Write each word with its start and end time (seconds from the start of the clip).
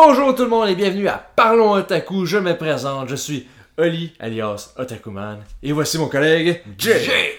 Bonjour 0.00 0.32
tout 0.32 0.44
le 0.44 0.48
monde 0.48 0.68
et 0.68 0.76
bienvenue 0.76 1.08
à 1.08 1.18
Parlons 1.34 1.72
Otaku. 1.72 2.24
Je 2.24 2.38
me 2.38 2.56
présente, 2.56 3.08
je 3.08 3.16
suis 3.16 3.48
Oli 3.76 4.12
alias 4.20 4.72
Otakuman 4.76 5.38
et 5.60 5.72
voici 5.72 5.98
mon 5.98 6.06
collègue 6.06 6.62
Jay. 6.78 7.34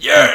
Yeah! 0.00 0.28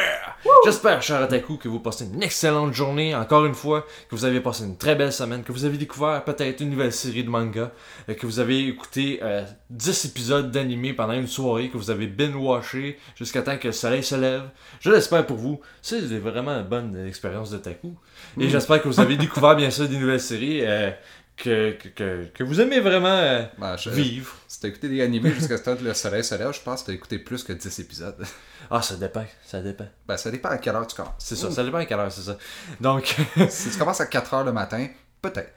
J'espère, 0.63 1.01
cher 1.01 1.21
Otaku, 1.21 1.57
que 1.57 1.67
vous 1.67 1.79
passez 1.79 2.05
une 2.05 2.23
excellente 2.23 2.73
journée, 2.73 3.15
encore 3.15 3.45
une 3.45 3.53
fois, 3.53 3.85
que 4.09 4.15
vous 4.15 4.23
avez 4.23 4.39
passé 4.39 4.63
une 4.63 4.77
très 4.77 4.95
belle 4.95 5.11
semaine, 5.11 5.43
que 5.43 5.51
vous 5.51 5.65
avez 5.65 5.77
découvert 5.77 6.23
peut-être 6.23 6.61
une 6.61 6.69
nouvelle 6.69 6.93
série 6.93 7.23
de 7.23 7.29
manga, 7.29 7.71
euh, 8.07 8.13
que 8.13 8.25
vous 8.25 8.39
avez 8.39 8.67
écouté 8.67 9.19
euh, 9.23 9.43
10 9.71 10.05
épisodes 10.05 10.51
d'animé 10.51 10.93
pendant 10.93 11.13
une 11.13 11.27
soirée, 11.27 11.69
que 11.69 11.77
vous 11.77 11.89
avez 11.89 12.07
binge-watché 12.07 12.97
jusqu'à 13.15 13.41
temps 13.41 13.57
que 13.57 13.67
le 13.67 13.73
soleil 13.73 14.03
se 14.03 14.15
lève. 14.15 14.43
Je 14.79 14.91
l'espère 14.91 15.25
pour 15.25 15.37
vous. 15.37 15.59
C'est 15.81 15.99
vraiment 15.99 16.51
une 16.51 16.67
bonne 16.67 17.07
expérience 17.07 17.51
d'Otaku. 17.51 17.93
Et 18.39 18.47
j'espère 18.47 18.81
que 18.81 18.87
vous 18.87 18.99
avez 18.99 19.17
découvert, 19.17 19.55
bien 19.55 19.69
sûr, 19.69 19.89
des 19.89 19.97
nouvelles 19.97 20.21
séries. 20.21 20.61
euh, 20.63 20.91
que, 21.37 21.71
que, 21.95 22.25
que, 22.33 22.43
vous 22.43 22.59
aimez 22.59 22.79
vraiment 22.79 23.07
euh, 23.15 23.43
Ben, 23.59 23.77
je- 23.77 23.89
vivre. 23.91 24.35
Si 24.47 24.59
t'as 24.59 24.67
écouté 24.69 24.89
des 24.89 25.01
animés 25.01 25.31
jusqu'à 25.31 25.57
ce 25.57 25.63
temps 25.63 25.75
que 25.75 25.83
le 25.83 25.93
soleil 25.93 26.23
se 26.23 26.33
lève, 26.35 26.51
je 26.51 26.59
pense 26.61 26.81
que 26.81 26.87
t'as 26.87 26.93
écouté 26.93 27.19
plus 27.19 27.43
que 27.43 27.53
10 27.53 27.79
épisodes. 27.79 28.15
Ah, 28.69 28.81
ça 28.81 28.95
dépend, 28.95 29.23
ça 29.45 29.61
dépend. 29.61 29.87
Ben, 30.07 30.17
ça 30.17 30.29
dépend 30.29 30.49
à 30.49 30.57
quelle 30.57 30.75
heure 30.75 30.85
tu 30.87 30.95
commences. 30.95 31.13
C'est 31.19 31.37
ça, 31.37 31.49
ça 31.49 31.63
dépend 31.63 31.77
à 31.77 31.85
quelle 31.85 31.99
heure, 31.99 32.11
c'est 32.11 32.23
ça. 32.23 32.37
Donc, 32.81 33.15
Si 33.49 33.69
tu 33.69 33.77
commences 33.77 34.01
à 34.01 34.07
4 34.07 34.33
heures 34.33 34.43
le 34.43 34.51
matin, 34.51 34.87
peut-être. 35.21 35.53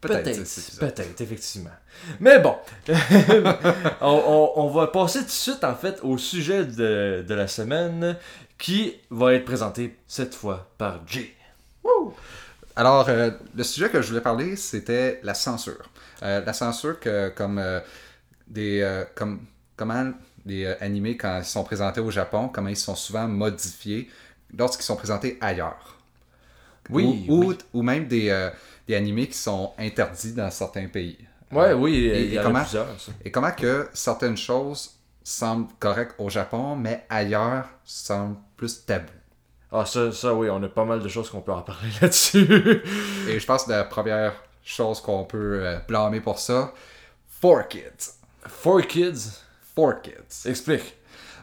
Peut-être. 0.00 0.22
peut-être, 0.22 0.42
10 0.42 0.58
épisodes. 0.58 0.80
peut-être, 0.94 1.20
effectivement. 1.20 1.70
Mais 2.20 2.38
bon, 2.38 2.56
on, 4.00 4.06
on- 4.56 4.62
on 4.62 4.68
va 4.70 4.86
passer 4.86 5.18
tout 5.20 5.24
de 5.26 5.30
suite, 5.30 5.64
en 5.64 5.74
fait, 5.74 5.98
au 6.02 6.16
sujet 6.16 6.64
de, 6.64 7.24
de 7.26 7.34
la 7.34 7.48
semaine 7.48 8.16
qui 8.56 8.94
va 9.10 9.34
être 9.34 9.44
présenté 9.44 9.96
cette 10.06 10.34
fois 10.34 10.70
par 10.78 11.00
Jay. 11.06 11.34
Alors, 12.76 13.08
euh, 13.08 13.30
le 13.54 13.62
sujet 13.64 13.88
que 13.88 14.02
je 14.02 14.08
voulais 14.08 14.20
parler, 14.20 14.56
c'était 14.56 15.20
la 15.22 15.34
censure. 15.34 15.90
Euh, 16.22 16.44
la 16.44 16.52
censure 16.52 16.98
que, 16.98 17.28
comme 17.30 17.58
euh, 17.58 17.80
des. 18.48 19.04
comme, 19.14 19.46
comment 19.76 20.12
les 20.46 20.66
animés, 20.80 21.16
quand 21.16 21.38
ils 21.38 21.44
sont 21.44 21.64
présentés 21.64 22.00
au 22.00 22.10
Japon, 22.10 22.48
comment 22.48 22.68
ils 22.68 22.76
sont 22.76 22.96
souvent 22.96 23.28
modifiés 23.28 24.10
lorsqu'ils 24.56 24.84
sont 24.84 24.96
présentés 24.96 25.38
ailleurs. 25.40 25.98
Oui, 26.90 27.04
Ou, 27.04 27.24
ou, 27.28 27.50
oui. 27.50 27.58
ou 27.72 27.82
même 27.82 28.06
des, 28.08 28.50
des 28.86 28.94
animés 28.94 29.28
qui 29.28 29.38
sont 29.38 29.72
interdits 29.78 30.32
dans 30.34 30.50
certains 30.50 30.88
pays. 30.88 31.18
Ouais, 31.52 31.72
oui, 31.72 31.96
et- 31.96 32.24
il 32.26 32.32
y 32.32 32.34
et 32.34 32.40
en 32.40 32.42
comment- 32.42 32.58
a 32.58 32.62
plusieurs. 32.62 33.00
ça. 33.00 33.12
Et 33.24 33.30
comment 33.30 33.52
que 33.52 33.88
certaines 33.94 34.36
choses 34.36 34.98
semblent 35.22 35.72
correctes 35.78 36.14
au 36.18 36.28
Japon, 36.28 36.76
mais 36.76 37.06
ailleurs 37.08 37.68
semblent 37.84 38.36
plus 38.56 38.84
tabou. 38.84 39.10
Ah, 39.76 39.84
ça, 39.84 40.12
ça, 40.12 40.32
oui, 40.34 40.48
on 40.50 40.62
a 40.62 40.68
pas 40.68 40.84
mal 40.84 41.00
de 41.02 41.08
choses 41.08 41.28
qu'on 41.30 41.40
peut 41.40 41.52
en 41.52 41.62
parler 41.62 41.88
là-dessus. 42.00 42.46
Et 43.28 43.40
je 43.40 43.46
pense 43.46 43.64
que 43.64 43.70
la 43.70 43.84
première 43.84 44.32
chose 44.62 45.00
qu'on 45.00 45.24
peut 45.24 45.60
euh, 45.64 45.78
blâmer 45.88 46.20
pour 46.20 46.38
ça, 46.38 46.72
Four 47.28 47.66
Kids. 47.68 48.12
Four 48.46 48.82
Kids, 48.86 49.40
Four 49.74 50.00
Kids. 50.02 50.46
explique. 50.48 50.94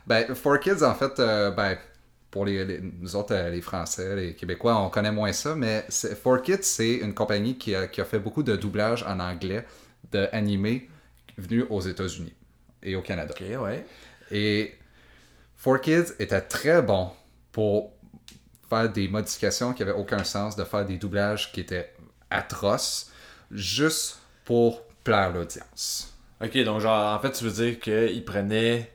Ben, 0.08 0.34
Four 0.34 0.60
Kids, 0.60 0.82
en 0.84 0.96
fait, 0.96 1.20
euh, 1.20 1.52
ben, 1.52 1.78
pour 2.32 2.46
les, 2.46 2.64
les- 2.64 2.80
nous 2.82 3.16
autres, 3.18 3.36
euh, 3.36 3.50
les 3.50 3.62
Français, 3.62 4.16
les 4.16 4.34
Québécois, 4.36 4.78
on 4.78 4.90
connaît 4.90 5.12
moins 5.12 5.34
ça, 5.34 5.54
mais 5.54 5.86
Four 6.23 6.42
Kids, 6.42 6.64
c'est 6.64 6.94
une 6.95 7.14
compagnie 7.14 7.58
qui 7.58 7.76
a, 7.76 7.88
qui 7.88 8.00
a 8.00 8.06
fait 8.06 8.20
beaucoup 8.20 8.44
de 8.44 8.56
doublage 8.56 9.04
en 9.04 9.20
anglais 9.20 9.66
d'animés 10.10 10.90
venus 11.38 11.66
aux 11.70 11.82
États-Unis 11.82 12.34
et 12.82 12.95
au 12.95 13.02
Canada. 13.02 13.34
Ok, 13.38 13.44
ouais. 13.62 13.86
Et 14.32 14.73
Four 15.58 15.82
Kids 15.82 16.14
était 16.20 16.42
très 16.42 16.82
bon 16.82 17.10
pour 17.52 17.92
faire 18.71 18.89
des 18.89 19.08
modifications 19.09 19.73
qui 19.73 19.83
n'avaient 19.83 19.99
aucun 19.99 20.23
sens, 20.23 20.55
de 20.55 20.64
faire 20.64 20.86
des 20.86 20.98
doublages 20.98 21.52
qui 21.52 21.59
étaient 21.59 21.93
atroces, 22.30 23.11
juste 23.52 24.20
pour 24.45 24.83
plaire 25.04 25.32
l'audience. 25.33 26.14
Ok, 26.43 26.58
donc 26.64 26.80
genre, 26.80 27.15
en 27.15 27.20
fait, 27.20 27.31
tu 27.31 27.43
veux 27.43 27.52
dire 27.52 27.80
qu'ils 27.80 28.23
prenaient 28.23 28.89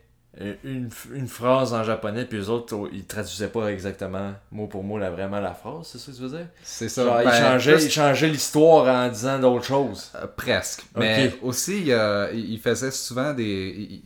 une, 0.65 0.91
une 1.13 1.29
phrase 1.29 1.73
en 1.73 1.83
japonais, 1.85 2.25
puis 2.25 2.39
les 2.39 2.49
autres, 2.49 2.75
oh, 2.75 2.89
ils 2.93 3.07
traduisaient 3.07 3.49
pas 3.49 3.69
exactement 3.69 4.35
mot 4.51 4.67
pour 4.67 4.83
mot 4.83 4.99
la, 4.99 5.11
vraiment 5.11 5.41
la 5.41 5.55
phrase, 5.55 5.87
c'est 5.93 5.99
ça 5.99 6.13
que 6.13 6.17
tu 6.17 6.23
veux 6.23 6.37
dire? 6.39 6.49
C'est 6.63 6.89
ça. 6.89 7.05
Genre, 7.05 7.21
ils 7.23 7.25
Ben, 7.25 7.43
changeaient, 7.43 7.85
ils 7.85 7.91
changeaient 7.91 8.29
l'histoire 8.29 8.87
en 9.07 9.09
disant 9.11 9.39
d'autres 9.39 9.65
choses. 9.65 10.11
euh, 10.15 10.27
presque. 10.27 10.85
Mais 10.97 11.35
aussi, 11.43 11.93
euh, 11.93 12.31
il 12.35 12.51
il 12.55 12.61
faisait 12.61 12.91
souvent 12.91 13.33
des... 13.35 14.03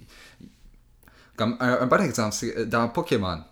Comme 1.36 1.56
un, 1.60 1.78
un 1.80 1.86
bon 1.86 2.02
exemple, 2.02 2.34
c'est 2.34 2.56
euh, 2.56 2.64
dans 2.66 2.88
Pokémon. 2.88 3.42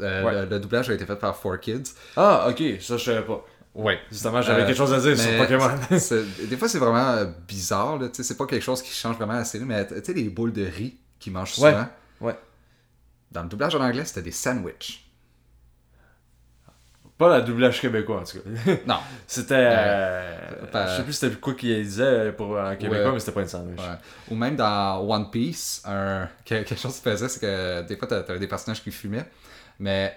Euh, 0.00 0.22
Ouais. 0.24 0.32
le, 0.42 0.46
le 0.46 0.60
doublage 0.60 0.88
a 0.90 0.94
été 0.94 1.04
fait 1.06 1.16
par 1.16 1.36
Four 1.36 1.58
Kids. 1.60 1.94
Ah, 2.16 2.46
ok, 2.48 2.62
ça 2.80 2.96
je 2.96 3.04
savais 3.04 3.22
pas. 3.22 3.44
Oui. 3.74 3.94
Justement, 4.10 4.42
j'avais 4.42 4.62
Euh, 4.62 4.66
quelque 4.66 4.76
chose 4.76 4.92
à 4.92 4.98
dire 5.00 5.16
sur 5.16 5.36
Pokémon. 5.38 5.70
Des 6.48 6.56
fois, 6.56 6.68
c'est 6.68 6.78
vraiment 6.78 7.10
euh, 7.10 7.26
bizarre. 7.46 7.98
là, 7.98 8.08
tu 8.08 8.14
sais, 8.16 8.22
C'est 8.24 8.36
pas 8.36 8.46
quelque 8.46 8.62
chose 8.62 8.82
qui 8.82 8.92
change 8.92 9.16
vraiment 9.16 9.34
la 9.34 9.44
série, 9.44 9.64
mais 9.64 9.86
tu 9.86 9.94
sais, 10.02 10.12
les 10.14 10.28
boules 10.30 10.52
de 10.52 10.64
riz 10.64 10.96
qu'ils 11.20 11.32
mangent 11.32 11.58
Ouais, 11.58 11.70
souvent. 11.72 11.86
ouais. 12.22 12.36
Dans 13.30 13.42
le 13.42 13.48
doublage 13.48 13.74
en 13.76 13.80
anglais, 13.80 14.04
c'était 14.04 14.22
des 14.22 14.32
sandwichs. 14.32 15.04
Pas 17.18 17.28
la 17.30 17.40
doublage 17.40 17.80
québécois, 17.80 18.20
en 18.20 18.24
tout 18.24 18.38
cas. 18.38 18.72
Non. 18.86 18.98
C'était. 19.26 19.54
euh, 19.58 20.66
pas- 20.70 20.86
Je 20.92 20.96
sais 20.98 21.02
plus 21.02 21.12
c'était 21.12 21.34
quoi 21.36 21.54
qu'il 21.54 21.82
disait 21.82 22.30
pour, 22.32 22.56
en 22.56 22.76
québécois, 22.76 23.06
Ouais. 23.06 23.12
mais 23.14 23.18
c'était 23.18 23.32
pas 23.32 23.40
une 23.42 23.48
sandwich. 23.48 23.80
Ouais. 23.80 23.96
Ou 24.30 24.36
même 24.36 24.54
dans 24.54 25.00
One 25.00 25.28
Piece, 25.28 25.82
un... 25.84 26.28
quelque 26.44 26.76
chose 26.76 26.94
qui 26.94 27.02
faisait, 27.02 27.28
c'est 27.28 27.40
que 27.40 27.82
des 27.88 27.96
fois, 27.96 28.06
t'avais 28.06 28.38
des 28.38 28.46
personnages 28.46 28.80
qui 28.84 28.92
fumaient, 28.92 29.28
mais 29.78 30.14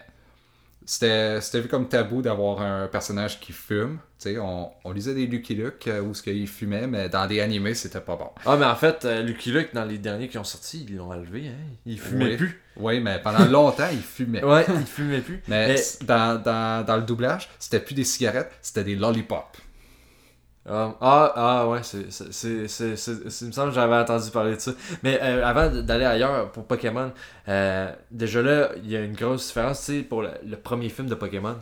c'était 0.85 1.39
vu 1.61 1.67
comme 1.67 1.87
tabou 1.87 2.21
d'avoir 2.21 2.61
un 2.61 2.87
personnage 2.87 3.39
qui 3.39 3.53
fume. 3.53 3.99
On, 4.39 4.69
on 4.83 4.91
lisait 4.91 5.13
des 5.15 5.25
Lucky 5.25 5.55
Luke 5.55 5.87
euh, 5.87 6.01
où 6.01 6.13
ce 6.13 6.21
qu'il 6.21 6.47
fumait, 6.47 6.85
mais 6.87 7.09
dans 7.09 7.25
des 7.27 7.39
animés, 7.39 7.73
c'était 7.73 8.01
pas 8.01 8.15
bon. 8.15 8.29
Ah, 8.45 8.55
mais 8.57 8.65
en 8.65 8.75
fait, 8.75 9.03
euh, 9.05 9.21
Lucky 9.23 9.51
Luke, 9.51 9.69
dans 9.73 9.85
les 9.85 9.97
derniers 9.97 10.27
qui 10.27 10.37
ont 10.37 10.43
sorti, 10.43 10.85
ils 10.89 10.97
l'ont 10.97 11.11
enlevé, 11.11 11.47
hein. 11.47 11.73
Il 11.85 11.99
fumait 11.99 12.25
Oui. 12.31 12.37
plus. 12.37 12.61
Oui, 12.77 12.99
mais 12.99 13.19
pendant 13.21 13.45
longtemps, 13.45 13.87
il 13.91 14.01
fumait. 14.01 14.43
Ouais, 14.43 14.65
il 14.69 14.85
fumait 14.85 15.21
plus. 15.21 15.41
Mais, 15.47 15.69
Mais- 15.69 16.05
Dans, 16.05 16.39
dans, 16.41 16.85
dans 16.85 16.95
le 16.97 17.03
doublage, 17.03 17.49
c'était 17.59 17.79
plus 17.79 17.95
des 17.95 18.03
cigarettes, 18.03 18.51
c'était 18.61 18.83
des 18.83 18.95
lollipops. 18.95 19.57
Ah, 20.69 20.95
ah, 21.01 21.33
ah, 21.35 21.67
ouais, 21.69 21.79
c'est, 21.81 22.01
il 22.01 23.47
me 23.47 23.51
semble 23.51 23.69
que 23.69 23.75
j'avais 23.75 23.95
entendu 23.95 24.29
parler 24.29 24.55
de 24.55 24.59
ça. 24.59 24.71
Mais 25.01 25.19
euh, 25.21 25.45
avant 25.45 25.69
d'aller 25.69 26.05
ailleurs 26.05 26.51
pour 26.51 26.65
Pokémon, 26.65 27.11
euh, 27.47 27.91
déjà 28.11 28.41
là, 28.43 28.69
il 28.83 28.91
y 28.91 28.95
a 28.95 29.01
une 29.01 29.15
grosse 29.15 29.47
différence, 29.47 29.79
tu 29.85 29.97
sais, 29.97 30.03
pour 30.03 30.21
le, 30.21 30.29
le 30.45 30.57
premier 30.57 30.89
film 30.89 31.07
de 31.07 31.15
Pokémon. 31.15 31.57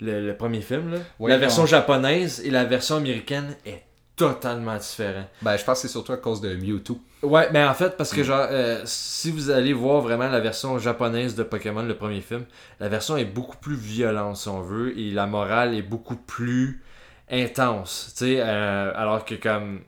Le, 0.00 0.26
le 0.26 0.36
premier 0.36 0.62
film, 0.62 0.92
là. 0.92 0.98
Oui, 1.18 1.30
la 1.30 1.38
version 1.38 1.66
japonaise 1.66 2.40
et 2.44 2.50
la 2.50 2.64
version 2.64 2.96
américaine 2.96 3.56
est 3.66 3.82
totalement 4.16 4.76
différente. 4.76 5.26
Ben, 5.42 5.56
je 5.56 5.64
pense 5.64 5.82
que 5.82 5.88
c'est 5.88 5.92
surtout 5.92 6.12
à 6.12 6.16
cause 6.16 6.40
de 6.40 6.54
Mewtwo. 6.54 6.98
Ouais, 7.22 7.48
mais 7.52 7.64
en 7.64 7.74
fait, 7.74 7.96
parce 7.96 8.12
que 8.12 8.22
genre, 8.22 8.46
euh, 8.50 8.82
si 8.84 9.30
vous 9.30 9.50
allez 9.50 9.72
voir 9.72 10.00
vraiment 10.00 10.28
la 10.28 10.40
version 10.40 10.78
japonaise 10.78 11.34
de 11.34 11.42
Pokémon, 11.42 11.82
le 11.82 11.96
premier 11.96 12.20
film, 12.20 12.44
la 12.80 12.88
version 12.88 13.16
est 13.16 13.24
beaucoup 13.24 13.56
plus 13.56 13.76
violente, 13.76 14.36
si 14.36 14.48
on 14.48 14.62
veut, 14.62 14.98
et 14.98 15.10
la 15.10 15.26
morale 15.26 15.74
est 15.74 15.82
beaucoup 15.82 16.16
plus 16.16 16.82
intense, 17.30 18.14
tu 18.16 18.24
sais, 18.26 18.40
euh, 18.40 18.92
alors 18.94 19.24
que 19.24 19.34
comme, 19.34 19.80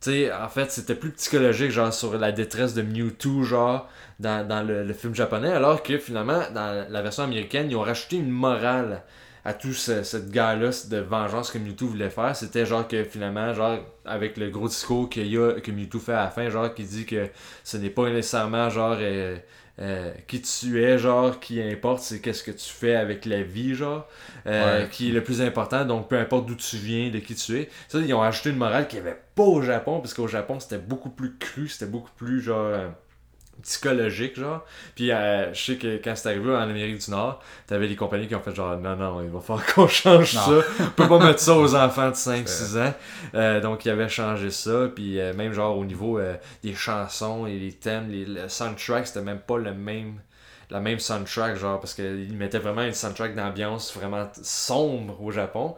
tu 0.00 0.10
sais, 0.10 0.32
en 0.32 0.48
fait, 0.48 0.70
c'était 0.70 0.94
plus 0.94 1.12
psychologique, 1.12 1.70
genre, 1.70 1.92
sur 1.92 2.16
la 2.18 2.32
détresse 2.32 2.74
de 2.74 2.82
Mewtwo, 2.82 3.42
genre, 3.44 3.88
dans, 4.20 4.46
dans 4.46 4.62
le, 4.62 4.84
le 4.84 4.94
film 4.94 5.14
japonais, 5.14 5.52
alors 5.52 5.82
que 5.82 5.98
finalement, 5.98 6.40
dans 6.54 6.86
la 6.88 7.02
version 7.02 7.24
américaine, 7.24 7.70
ils 7.70 7.76
ont 7.76 7.82
rajouté 7.82 8.16
une 8.16 8.30
morale 8.30 9.02
à 9.44 9.54
tout 9.54 9.72
ce, 9.72 10.02
cette 10.02 10.30
guerre-là 10.30 10.70
de 10.90 10.96
vengeance 10.98 11.52
que 11.52 11.58
Mewtwo 11.58 11.86
voulait 11.88 12.10
faire. 12.10 12.34
C'était 12.34 12.66
genre 12.66 12.86
que 12.88 13.04
finalement, 13.04 13.54
genre, 13.54 13.78
avec 14.04 14.36
le 14.38 14.50
gros 14.50 14.68
discours 14.68 15.08
qu'il 15.08 15.28
y 15.28 15.38
a, 15.38 15.60
que 15.60 15.70
Mewtwo 15.70 16.00
fait 16.00 16.12
à 16.12 16.24
la 16.24 16.30
fin, 16.30 16.48
genre, 16.50 16.74
qui 16.74 16.84
dit 16.84 17.06
que 17.06 17.28
ce 17.62 17.76
n'est 17.76 17.90
pas 17.90 18.10
nécessairement, 18.10 18.68
genre, 18.70 18.96
euh, 18.98 19.36
euh, 19.78 20.12
qui 20.26 20.40
tu 20.42 20.82
es, 20.82 20.98
genre, 20.98 21.38
qui 21.40 21.60
importe, 21.62 22.00
c'est 22.02 22.20
qu'est-ce 22.20 22.42
que 22.42 22.50
tu 22.50 22.68
fais 22.70 22.94
avec 22.96 23.24
la 23.26 23.42
vie, 23.42 23.74
genre, 23.74 24.06
euh, 24.46 24.82
Ouais. 24.84 24.88
qui 24.90 25.10
est 25.10 25.12
le 25.12 25.22
plus 25.22 25.42
important. 25.42 25.84
Donc, 25.84 26.08
peu 26.08 26.18
importe 26.18 26.46
d'où 26.46 26.54
tu 26.56 26.76
viens, 26.76 27.10
de 27.10 27.18
qui 27.18 27.34
tu 27.34 27.58
es. 27.58 27.68
Ça, 27.88 27.98
ils 27.98 28.14
ont 28.14 28.22
ajouté 28.22 28.50
une 28.50 28.56
morale 28.56 28.88
qu'il 28.88 29.00
n'y 29.02 29.06
avait 29.08 29.18
pas 29.34 29.42
au 29.44 29.60
Japon, 29.62 30.00
parce 30.00 30.14
qu'au 30.14 30.28
Japon, 30.28 30.60
c'était 30.60 30.78
beaucoup 30.78 31.10
plus 31.10 31.36
cru, 31.38 31.68
c'était 31.68 31.90
beaucoup 31.90 32.12
plus, 32.16 32.40
genre, 32.40 32.58
euh, 32.66 32.88
psychologique, 33.66 34.38
genre. 34.38 34.64
Puis, 34.94 35.10
euh, 35.10 35.52
je 35.52 35.60
sais 35.60 35.76
que 35.76 35.96
quand 36.02 36.14
c'est 36.14 36.28
arrivé 36.28 36.50
en 36.50 36.60
Amérique 36.60 37.04
du 37.04 37.10
Nord, 37.10 37.42
t'avais 37.66 37.86
les 37.88 37.96
compagnies 37.96 38.28
qui 38.28 38.34
ont 38.34 38.40
fait 38.40 38.54
genre, 38.54 38.76
non, 38.78 38.96
non, 38.96 39.22
il 39.22 39.28
va 39.28 39.40
falloir 39.40 39.66
qu'on 39.74 39.88
change 39.88 40.34
Non. 40.34 40.40
ça. 40.40 40.66
On 40.80 40.90
peut 40.90 41.08
pas 41.08 41.18
mettre 41.18 41.40
ça 41.40 41.54
aux 41.54 41.74
enfants 41.74 42.08
de 42.10 42.14
5-6 42.14 42.78
ans. 42.80 42.94
Euh, 43.34 43.60
donc, 43.60 43.84
il 43.84 43.90
avait 43.90 44.08
changé 44.08 44.50
ça. 44.50 44.88
Puis, 44.94 45.20
euh, 45.20 45.34
même 45.34 45.52
genre 45.52 45.76
au 45.76 45.84
niveau 45.84 46.20
des 46.62 46.74
chansons 46.74 47.46
et 47.46 47.58
les 47.58 47.72
thèmes, 47.72 48.08
les, 48.10 48.24
le 48.24 48.48
soundtrack, 48.48 49.06
c'était 49.06 49.22
même 49.22 49.40
pas 49.40 49.58
le 49.58 49.74
même 49.74 50.20
la 50.70 50.80
même 50.80 50.98
soundtrack, 50.98 51.56
genre, 51.56 51.78
parce 51.78 51.94
qu'ils 51.94 52.36
mettaient 52.36 52.58
vraiment 52.58 52.82
une 52.82 52.92
soundtrack 52.92 53.36
d'ambiance 53.36 53.94
vraiment 53.96 54.28
sombre 54.42 55.22
au 55.22 55.30
Japon. 55.30 55.76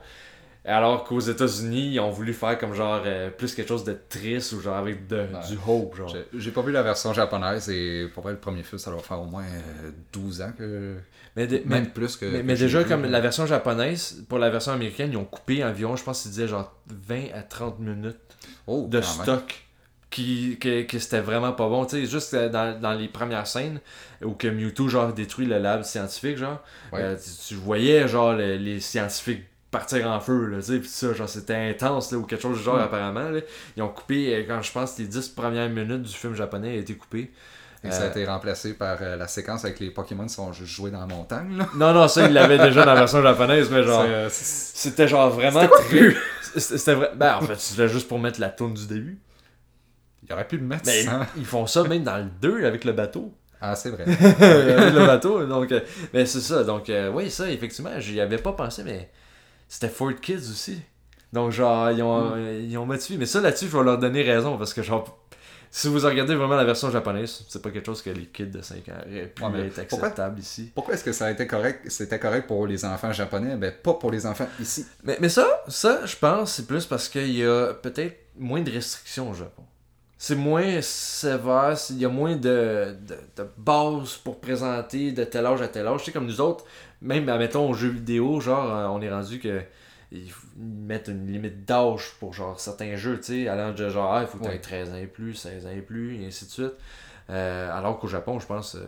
Alors 0.69 1.05
qu'aux 1.05 1.19
États-Unis, 1.21 1.93
ils 1.95 2.01
ont 2.01 2.11
voulu 2.11 2.33
faire 2.35 2.59
comme 2.59 2.75
genre 2.75 3.03
euh, 3.07 3.31
plus 3.31 3.55
quelque 3.55 3.69
chose 3.69 3.85
de 3.85 3.97
triste 4.09 4.53
ou 4.53 4.61
genre 4.61 4.77
avec 4.77 5.07
de, 5.07 5.27
du 5.49 5.59
hope. 5.67 5.97
Genre. 5.97 6.15
J'ai- 6.35 6.51
pas 6.51 6.63
vu 6.63 6.73
la 6.73 6.83
version 6.83 7.13
japonaise 7.13 7.69
et 7.71 8.07
pour 8.13 8.23
vrai, 8.23 8.33
le 8.33 8.39
premier 8.39 8.63
film, 8.63 8.79
ça 8.79 8.91
doit 8.91 9.01
faire 9.01 9.21
au 9.21 9.25
moins 9.27 9.45
euh, 9.45 9.91
12 10.13 10.43
ans 10.43 10.53
que. 10.57 10.97
Mais, 11.37 11.47
de- 11.47 11.63
mais- 11.65 11.77
Même 11.81 11.91
plus 11.91 12.17
que. 12.17 12.27
mais, 12.27 12.39
que 12.41 12.43
mais 12.45 12.57
j'ai 12.57 12.67
déjà, 12.67 12.83
vu, 12.83 12.89
comme 12.89 13.05
la 13.07 13.21
version 13.21 13.47
japonaise, 13.47 14.25
pour 14.29 14.39
la 14.39 14.51
version 14.51 14.73
américaine, 14.73 15.11
ils 15.13 15.17
ont 15.17 15.25
coupé 15.25 15.65
environ, 15.65 15.97
je 15.97 16.05
pense 16.05 16.23
qu'ils 16.23 16.33
disaient 16.33 16.49
genre 16.49 16.75
20 16.87 17.33
à 17.35 17.43
30 17.43 17.79
minutes 17.81 18.17
Oh, 18.67 18.87
de 18.89 18.99
même. 18.99 19.07
stock. 19.07 19.65
Qui, 20.11 20.57
que, 20.59 20.83
que 20.85 20.99
c'était 20.99 21.21
vraiment 21.21 21.53
pas 21.53 21.69
bon. 21.69 21.85
Tu 21.85 21.97
sais, 21.97 22.07
juste 22.07 22.33
euh, 22.33 22.49
dans, 22.49 22.81
dans 22.81 22.95
les 22.95 23.09
premières 23.09 23.47
scènes 23.47 23.79
où 24.25 24.31
que 24.33 24.49
Mewtwo 24.49 24.89
genre 24.89 25.13
détruit 25.13 25.45
le 25.45 25.59
lab 25.59 25.83
scientifique, 25.83 26.39
genre, 26.39 26.63
Ouais. 26.93 27.01
euh, 27.03 27.17
tu, 27.17 27.31
tu 27.49 27.55
voyais 27.57 28.09
genre 28.09 28.33
le- 28.33 28.57
les 28.57 28.81
scientifiques 28.81 29.45
partir 29.71 30.07
en 30.09 30.21
feu, 30.21 30.47
là, 30.47 30.59
tu 30.59 30.63
sais, 30.65 30.79
pis 30.79 30.89
ça, 30.89 31.13
genre 31.13 31.29
c'était 31.29 31.55
intense, 31.55 32.11
là, 32.13 32.19
ou 32.19 32.23
quelque 32.25 32.41
chose 32.43 32.59
du 32.59 32.65
genre 32.65 32.77
Mm. 32.77 32.81
apparemment, 32.83 33.29
là. 33.31 33.41
Ils 33.77 33.83
ont 33.83 33.89
coupé, 33.89 34.35
euh, 34.35 34.45
quand 34.49 34.63
je 34.63 34.73
pense, 34.73 34.99
les 34.99 35.07
10 35.07 35.29
premières 35.29 35.69
minutes 35.69 36.03
du 36.03 36.15
film 36.15 36.35
japonais 36.35 36.71
a 36.71 36.75
été 36.77 36.95
coupé. 36.95 37.31
Et 37.85 37.91
ça 37.93 38.03
a 38.03 38.05
Euh, 38.07 38.11
été 38.11 38.27
remplacé 38.27 38.75
par 38.75 38.99
euh, 39.03 39.15
la 39.17 39.29
séquence 39.29 39.65
avec 39.65 39.79
les 39.79 39.91
Pokémon 39.91 40.25
qui 40.27 40.35
sont 40.35 40.53
juste 40.53 40.73
joués 40.73 40.91
dans 40.91 40.99
la 41.01 41.07
montagne. 41.07 41.57
Là. 41.57 41.69
Non, 41.77 41.93
non, 41.95 42.09
ça, 42.09 42.27
ils 42.27 42.33
l'avaient 42.33 42.59
déjà 42.59 42.81
dans 42.85 42.93
la 42.95 43.01
version 43.01 43.23
japonaise, 43.23 43.71
mais 43.71 43.85
genre, 43.85 44.05
euh, 44.05 44.29
c'était 44.33 45.07
genre 45.07 45.31
vraiment 45.31 45.61
C'était? 45.89 46.17
C'était 46.57 46.95
vrai. 46.95 47.13
Ben, 47.15 47.37
en 47.37 47.43
fait, 47.43 47.61
c'était 47.61 47.89
juste 47.89 48.09
pour 48.09 48.19
mettre 48.19 48.41
la 48.41 48.49
tourne 48.49 48.75
du 48.75 48.87
début. 48.87 49.19
Il 50.27 50.33
aurait 50.33 50.47
pu 50.49 50.57
le 50.57 50.65
mettre 50.65 50.83
Mais 50.87 51.03
sans. 51.05 51.21
ils 51.37 51.45
font 51.47 51.67
ça 51.67 51.85
même 51.85 52.03
dans 52.03 52.17
le 52.17 52.25
2 52.43 52.65
avec 52.65 52.85
le 52.85 52.93
bateau. 52.93 53.33
Ah, 53.61 53.75
c'est 53.77 53.91
vrai. 53.91 54.03
avec 54.09 54.95
le 54.95 55.07
bateau. 55.07 55.45
Donc, 55.47 55.73
mais 56.13 56.27
c'est 56.27 56.41
ça. 56.41 56.65
Donc, 56.65 56.91
euh, 56.91 57.11
oui, 57.13 57.31
ça, 57.31 57.49
effectivement, 57.51 57.99
j'y 58.01 58.21
avais 58.21 58.39
pas 58.39 58.53
pensé, 58.53 58.83
mais 58.85 59.09
c'était 59.69 59.89
Fort 59.89 60.15
Kids 60.21 60.37
aussi. 60.51 60.81
Donc, 61.33 61.51
genre, 61.53 61.91
ils 61.91 62.03
ont, 62.03 62.33
euh, 62.35 62.61
ils 62.67 62.77
ont 62.79 62.87
motivé. 62.87 63.19
Mais 63.19 63.27
ça, 63.27 63.41
là-dessus, 63.41 63.67
je 63.69 63.77
vais 63.77 63.85
leur 63.85 63.99
donner 63.99 64.23
raison 64.23 64.57
parce 64.57 64.73
que, 64.73 64.83
genre, 64.83 65.19
si 65.71 65.87
vous 65.89 65.99
regardez 65.99 66.35
vraiment 66.35 66.57
la 66.57 66.65
version 66.65 66.91
japonaise, 66.91 67.45
c'est 67.49 67.61
pas 67.61 67.71
quelque 67.71 67.85
chose 67.85 68.01
que 68.01 68.09
les 68.09 68.25
kids 68.25 68.47
de 68.47 68.63
5 68.63 68.89
ans 68.89 68.93
auraient 69.07 69.27
pu 69.27 69.43
Ouais, 69.45 69.67
être 69.67 69.87
pourquoi- 69.89 70.09
acceptable 70.09 70.41
ici. 70.41 70.73
Pourquoi 70.75 70.95
est-ce 70.95 71.05
que 71.05 71.13
ça 71.13 71.27
a 71.27 71.31
été 71.31 71.47
correct 71.47 71.83
C'était 71.91 72.19
correct 72.19 72.47
pour 72.47 72.67
les 72.67 72.83
enfants 72.87 73.13
japonais, 73.13 73.57
mais 73.57 73.71
pas 73.71 73.93
pour 73.93 74.11
les 74.11 74.25
enfants 74.25 74.49
ici? 74.59 74.87
Mais, 75.05 75.19
mais 75.21 75.29
ça, 75.29 75.47
ça, 75.69 76.07
je 76.07 76.17
pense, 76.17 76.55
c'est 76.55 76.67
plus 76.67 76.87
parce 76.87 77.11
qu'il 77.11 77.31
y 77.37 77.45
a 77.45 77.75
peut-être 77.75 78.17
moins 78.39 78.63
de 78.63 78.71
restrictions 78.71 79.31
au 79.31 79.35
Japon. 79.35 79.65
C'est 80.21 80.35
moins 80.35 80.81
sévère, 80.81 81.77
il 81.91 81.99
y 81.99 82.05
a 82.05 82.09
moins 82.09 82.35
de, 82.35 82.97
de, 83.07 83.17
de 83.37 83.49
bases 83.57 84.15
pour 84.17 84.41
présenter 84.41 85.13
de 85.13 85.23
tel 85.25 85.47
âge 85.47 85.61
à 85.63 85.69
tel 85.69 85.87
âge. 85.87 86.01
Tu 86.01 86.07
sais, 86.07 86.13
comme 86.13 86.27
nous 86.27 86.41
autres, 86.41 86.65
même, 87.03 87.29
admettons, 87.29 87.69
aux 87.71 87.75
jeux 87.75 87.89
vidéo, 87.91 88.41
genre, 88.41 88.75
euh, 88.75 88.87
on 88.89 89.01
est 89.01 89.11
rendu 89.11 89.39
que 89.39 89.63
ils 90.11 90.33
mettent 90.57 91.09
une 91.09 91.31
limite 91.31 91.67
d'âge 91.67 92.15
pour 92.19 92.33
genre 92.33 92.59
certains 92.59 92.97
jeux, 92.97 93.19
tu 93.19 93.25
sais, 93.45 93.49
allant 93.49 93.73
de 93.75 93.89
genre, 93.91 94.13
ah, 94.15 94.23
il 94.23 94.27
faut 94.27 94.39
que 94.39 94.45
tu 94.45 94.49
Ouais. 94.49 94.59
13 94.59 94.91
ans 94.91 94.97
et 94.97 95.07
plus, 95.07 95.35
16 95.35 95.67
ans 95.67 95.71
et 95.71 95.83
plus, 95.83 96.17
et 96.23 96.27
ainsi 96.27 96.47
de 96.47 96.51
suite. 96.51 96.73
Euh, 97.29 97.71
alors 97.77 97.99
qu'au 97.99 98.09
Japon, 98.09 98.39
je 98.39 98.47
pense, 98.47 98.75
euh, 98.75 98.87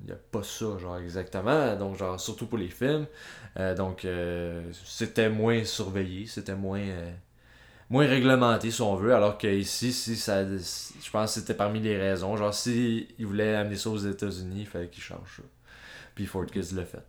il 0.00 0.06
n'y 0.06 0.12
a 0.12 0.16
pas 0.30 0.44
ça, 0.44 0.78
genre, 0.78 0.96
exactement. 0.98 1.74
Donc, 1.76 1.96
genre, 1.96 2.20
surtout 2.20 2.46
pour 2.46 2.56
les 2.58 2.68
films. 2.68 3.06
Euh, 3.58 3.74
donc, 3.74 4.04
euh, 4.04 4.62
c'était 4.84 5.28
moins 5.28 5.64
surveillé, 5.64 6.26
c'était 6.26 6.54
moins, 6.54 6.86
moins 7.90 8.06
réglementé, 8.06 8.70
si 8.70 8.80
on 8.80 8.94
veut. 8.94 9.12
Alors 9.12 9.36
qu'ici, 9.38 9.92
si 9.92 10.14
ça, 10.16 10.46
je 10.46 11.10
pense 11.10 11.34
que 11.34 11.40
c'était 11.40 11.54
parmi 11.54 11.80
les 11.80 11.98
raisons. 11.98 12.36
Genre, 12.36 12.54
si 12.54 13.08
ils 13.18 13.26
voulaient 13.26 13.56
amener 13.56 13.74
ça 13.76 13.90
aux 13.90 13.98
États-Unis, 13.98 14.60
il 14.60 14.66
fallait 14.66 14.88
qu'ils 14.88 15.02
changent 15.02 15.38
ça. 15.38 15.42
Puis 16.14 16.26
Fort 16.26 16.46
Kids 16.46 16.74
l'a 16.76 16.84
fait. 16.84 17.04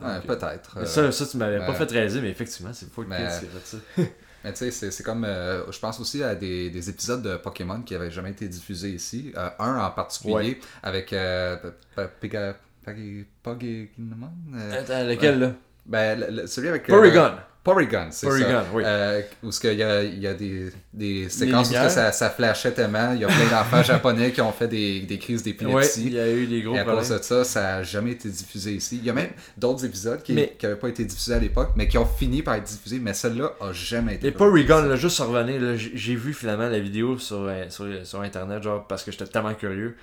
Ouais, 0.00 0.20
peut-être. 0.26 0.78
euh, 0.78 0.84
ça, 0.84 1.10
ça, 1.12 1.26
tu 1.26 1.36
m'avais 1.36 1.58
pas 1.58 1.74
fait 1.74 1.90
réaliser, 1.90 2.20
mais 2.20 2.30
effectivement, 2.30 2.72
c'est 2.72 2.90
Fort 2.92 3.04
Mais- 3.08 3.16
Kids 3.18 3.22
qui 3.40 3.46
a 3.46 3.60
fait 3.60 3.66
ça. 3.66 3.78
Mais 4.44 4.52
tu 4.54 4.70
sais, 4.70 4.90
c'est- 4.90 5.02
comme. 5.02 5.24
euh, 5.24 5.70
je 5.70 5.78
pense 5.78 6.00
aussi 6.00 6.22
à 6.22 6.34
des, 6.34 6.70
des 6.70 6.88
épisodes 6.88 7.20
de 7.22 7.36
Pokémon 7.36 7.82
qui 7.82 7.94
avaient 7.94 8.10
jamais 8.10 8.30
été 8.30 8.48
diffusés 8.48 8.88
ici. 8.90 9.32
Euh, 9.36 9.50
un 9.58 9.78
en 9.84 9.90
particulier 9.90 10.34
Ouais. 10.34 10.60
avec. 10.82 11.10
P- 11.10 11.56
P- 11.94 12.02
Piga- 12.28 12.54
Pagi- 12.82 13.26
Pokemon 13.42 14.30
euh, 14.54 14.80
Attends, 14.80 15.04
lequel, 15.06 15.38
là? 15.40 15.52
Ben, 15.84 16.18
le- 16.20 16.30
le- 16.42 16.46
celui 16.46 16.68
avec. 16.68 16.86
Porygon. 16.86 17.32
Porygon, 17.62 18.06
c'est 18.10 18.24
ça. 18.26 18.32
Porygon, 18.32 18.62
oui. 18.72 18.82
Euh, 18.86 19.20
où 19.42 19.52
ce 19.52 19.60
qu'il 19.60 19.74
y 19.74 19.82
a, 19.82 20.02
il 20.02 20.18
y 20.18 20.26
a 20.26 20.32
des, 20.32 20.70
des 20.94 21.28
séquences 21.28 21.68
où 21.70 21.74
ça, 21.74 22.10
ça 22.10 22.30
flashait 22.30 22.72
tellement. 22.72 23.12
Il 23.12 23.20
y 23.20 23.24
a 23.24 23.28
plein 23.28 23.50
d'enfants 23.50 23.82
japonais 23.84 24.32
qui 24.32 24.40
ont 24.40 24.50
fait 24.52 24.66
des, 24.66 25.00
des 25.00 25.18
crises 25.18 25.42
d'épilepsie. 25.42 26.06
il 26.06 26.12
y 26.14 26.18
a 26.18 26.30
eu 26.32 26.46
des 26.46 26.62
gros 26.62 26.74
Et 26.74 26.78
à 26.78 26.84
cause 26.84 27.10
de 27.10 27.18
ça, 27.18 27.44
ça 27.44 27.60
n'a 27.62 27.82
jamais 27.82 28.12
été 28.12 28.30
diffusé 28.30 28.72
ici. 28.72 28.96
Il 29.02 29.04
y 29.04 29.10
a 29.10 29.12
même 29.12 29.28
d'autres 29.58 29.84
épisodes 29.84 30.22
qui 30.22 30.32
Mais- 30.32 30.56
n'avaient 30.62 30.76
pas 30.76 30.88
été 30.88 31.04
diffusés 31.04 31.34
à 31.34 31.38
l'époque, 31.38 31.72
mais 31.76 31.86
qui 31.86 31.98
ont 31.98 32.06
fini 32.06 32.42
par 32.42 32.54
être 32.54 32.64
diffusés, 32.64 32.98
mais 32.98 33.12
celle-là 33.12 33.52
a 33.60 33.72
jamais 33.74 34.14
été 34.14 34.26
Les 34.28 34.32
Porygon, 34.32 34.82
là, 34.82 34.96
juste 34.96 35.16
sur 35.16 35.28
revenir, 35.28 35.60
j'ai 35.76 36.14
vu 36.16 36.32
finalement 36.32 36.68
la 36.68 36.80
vidéo 36.80 37.18
sur, 37.18 37.42
euh, 37.42 37.64
sur, 37.68 37.86
sur 38.04 38.22
internet, 38.22 38.62
genre, 38.62 38.86
parce 38.86 39.04
que 39.04 39.12
j'étais 39.12 39.26
tellement 39.26 39.54
curieux. 39.54 39.96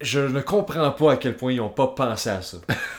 Je 0.00 0.20
ne 0.20 0.40
comprends 0.42 0.90
pas 0.90 1.12
à 1.12 1.16
quel 1.16 1.36
point 1.36 1.52
ils 1.52 1.60
ont 1.60 1.70
pas 1.70 1.86
pensé 1.88 2.28
à 2.28 2.42
ça. 2.42 2.58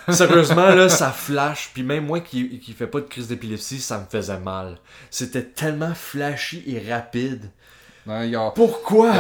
Sérieusement, 0.10 0.70
là, 0.70 0.90
ça 0.90 1.12
flash, 1.12 1.70
puis 1.74 1.84
même 1.84 2.06
moi 2.06 2.22
qui, 2.22 2.60
qui 2.60 2.74
fais 2.74 2.88
pas 2.88 3.00
de 3.02 3.06
crise 3.06 3.28
d'épilepsie, 3.28 3.80
ça 3.80 4.00
me 4.00 4.06
faisait 4.10 4.40
mal. 4.40 4.78
C'était 5.12 5.44
tellement 5.44 5.94
flashy 5.94 6.64
et 6.66 6.92
rapide. 6.92 7.52
Ouais, 8.08 8.30
ils, 8.30 8.38
ont, 8.38 8.52
Pourquoi? 8.56 9.12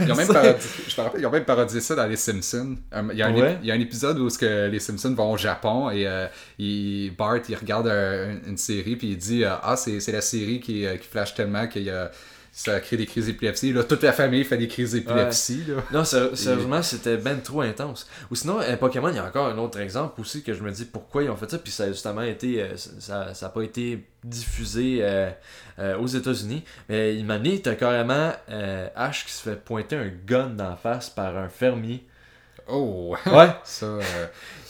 ils 0.00 0.10
ont 0.10 0.16
même 0.16 0.26
je 0.26 0.32
me 0.32 1.02
rappelle, 1.04 1.20
ils 1.20 1.26
ont 1.26 1.30
même 1.30 1.44
parodié 1.44 1.80
ça 1.80 1.94
dans 1.94 2.06
Les 2.06 2.16
Simpsons. 2.16 2.74
Euh, 2.94 3.02
Il 3.12 3.18
y 3.18 3.22
a 3.22 3.26
un, 3.28 3.34
Ouais. 3.34 3.58
il 3.62 3.68
y 3.68 3.70
a 3.70 3.74
un 3.74 3.80
épisode 3.80 4.18
où 4.18 4.28
que 4.28 4.66
les 4.68 4.80
Simpsons 4.80 5.14
vont 5.14 5.30
au 5.32 5.36
Japon 5.36 5.90
et 5.90 6.06
euh, 6.08 6.26
il- 6.58 7.10
Bart 7.16 7.36
il 7.48 7.54
regarde 7.54 7.86
un- 7.88 8.38
une 8.48 8.56
série 8.56 8.96
puis 8.96 9.08
il 9.10 9.18
dit 9.18 9.44
euh, 9.44 9.50
Ah, 9.62 9.76
c'est 9.76 10.00
la 10.10 10.22
série 10.22 10.58
qui, 10.58 10.86
euh, 10.86 10.96
qui 10.96 11.06
flash 11.06 11.34
tellement 11.34 11.68
qu'il 11.68 11.82
y 11.82 11.90
a- 11.90 12.10
ça 12.52 12.80
crée 12.80 12.96
des 12.96 13.06
crises 13.06 13.26
d'épilepsie. 13.26 13.72
Là, 13.72 13.84
toute 13.84 14.02
la 14.02 14.12
famille 14.12 14.44
fait 14.44 14.56
des 14.58 14.68
crises 14.68 14.92
d'épilepsie. 14.92 15.64
Non, 15.92 16.04
sé- 16.04 16.34
sérieusement, 16.34 16.82
c'était 16.82 17.16
ben 17.16 17.40
trop 17.40 17.60
intense. 17.62 18.08
Ou 18.30 18.34
sinon, 18.34 18.60
euh, 18.60 18.76
Pokémon, 18.76 19.08
il 19.08 19.16
y 19.16 19.18
a 19.18 19.24
encore 19.24 19.46
un 19.48 19.58
autre 19.58 19.78
exemple 19.80 20.20
aussi 20.20 20.42
que 20.42 20.52
je 20.52 20.62
me 20.62 20.70
dis 20.70 20.84
pourquoi 20.84 21.22
ils 21.22 21.30
ont 21.30 21.36
fait 21.36 21.50
ça, 21.50 21.58
puis 21.58 21.70
ça 21.72 21.84
a 21.84 21.88
justement 21.88 22.22
été, 22.22 22.62
euh, 22.62 22.76
ça 22.76 23.32
ça 23.34 23.46
a 23.46 23.48
pas 23.50 23.62
été 23.62 24.04
diffusé 24.24 24.98
euh, 25.02 25.30
euh, 25.78 25.96
aux 25.98 26.06
États-Unis. 26.08 26.64
Mais 26.88 27.16
il 27.16 27.24
m'a 27.24 27.38
dit, 27.38 27.62
t'as 27.62 27.74
carrément 27.76 28.32
Ash 28.96 29.24
qui 29.26 29.32
se 29.32 29.42
fait 29.42 29.56
pointer 29.56 29.96
un 29.96 30.10
gun 30.26 30.48
d'en 30.50 30.76
face 30.76 31.08
par 31.10 31.36
un 31.36 31.48
fermier. 31.48 32.04
Oh, 32.68 33.16
Ouais, 33.26 33.48
ça. 33.64 33.86
euh, 33.86 34.00